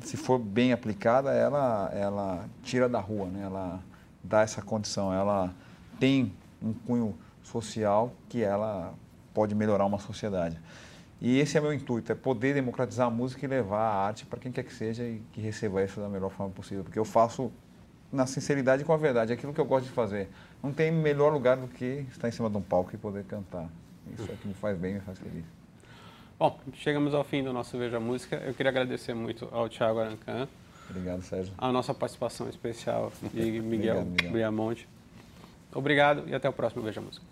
se 0.00 0.16
for 0.16 0.38
bem 0.38 0.72
aplicada, 0.72 1.32
ela, 1.32 1.90
ela 1.92 2.44
tira 2.62 2.88
da 2.88 3.00
rua, 3.00 3.26
né? 3.26 3.42
ela 3.44 3.80
dá 4.22 4.42
essa 4.42 4.62
condição, 4.62 5.12
ela 5.12 5.52
tem 5.98 6.32
um 6.62 6.72
cunho 6.72 7.14
social 7.42 8.12
que 8.28 8.42
ela 8.42 8.94
pode 9.34 9.54
melhorar 9.54 9.84
uma 9.84 9.98
sociedade. 9.98 10.58
E 11.20 11.38
esse 11.38 11.58
é 11.58 11.60
meu 11.60 11.72
intuito, 11.72 12.10
é 12.10 12.14
poder 12.14 12.54
democratizar 12.54 13.06
a 13.06 13.10
música 13.10 13.44
e 13.44 13.48
levar 13.48 13.80
a 13.80 14.06
arte 14.06 14.24
para 14.24 14.38
quem 14.38 14.50
quer 14.50 14.62
que 14.62 14.72
seja 14.72 15.04
e 15.04 15.20
que 15.32 15.40
receba 15.40 15.82
isso 15.84 16.00
da 16.00 16.08
melhor 16.08 16.30
forma 16.30 16.52
possível, 16.52 16.82
porque 16.82 16.98
eu 16.98 17.04
faço 17.04 17.52
na 18.10 18.26
sinceridade 18.26 18.82
e 18.82 18.84
com 18.84 18.92
a 18.92 18.96
verdade, 18.96 19.32
aquilo 19.32 19.52
que 19.52 19.60
eu 19.60 19.64
gosto 19.64 19.84
de 19.86 19.92
fazer. 19.92 20.28
Não 20.62 20.72
tem 20.72 20.90
melhor 20.90 21.32
lugar 21.32 21.56
do 21.56 21.68
que 21.68 22.06
estar 22.10 22.28
em 22.28 22.32
cima 22.32 22.48
de 22.48 22.56
um 22.56 22.62
palco 22.62 22.90
e 22.94 22.98
poder 22.98 23.24
cantar. 23.24 23.68
Isso 24.18 24.30
é 24.30 24.34
que 24.34 24.48
me 24.48 24.54
faz 24.54 24.76
bem, 24.78 24.94
me 24.94 25.00
faz 25.00 25.18
feliz. 25.18 25.44
Bom, 26.38 26.58
chegamos 26.72 27.12
ao 27.12 27.22
fim 27.22 27.44
do 27.44 27.52
nosso 27.52 27.76
Veja 27.76 28.00
Música. 28.00 28.36
Eu 28.36 28.54
queria 28.54 28.70
agradecer 28.70 29.12
muito 29.12 29.46
ao 29.52 29.68
Thiago 29.68 30.00
Arancan. 30.00 30.48
Obrigado, 30.88 31.22
Sérgio. 31.22 31.52
A 31.58 31.70
nossa 31.70 31.92
participação 31.92 32.48
especial 32.48 33.12
de 33.32 33.60
Miguel 33.60 34.04
Briamonte. 34.04 34.88
Obrigado 35.72 36.24
e 36.26 36.34
até 36.34 36.48
o 36.48 36.52
próximo 36.52 36.82
Veja 36.82 37.00
Música. 37.00 37.24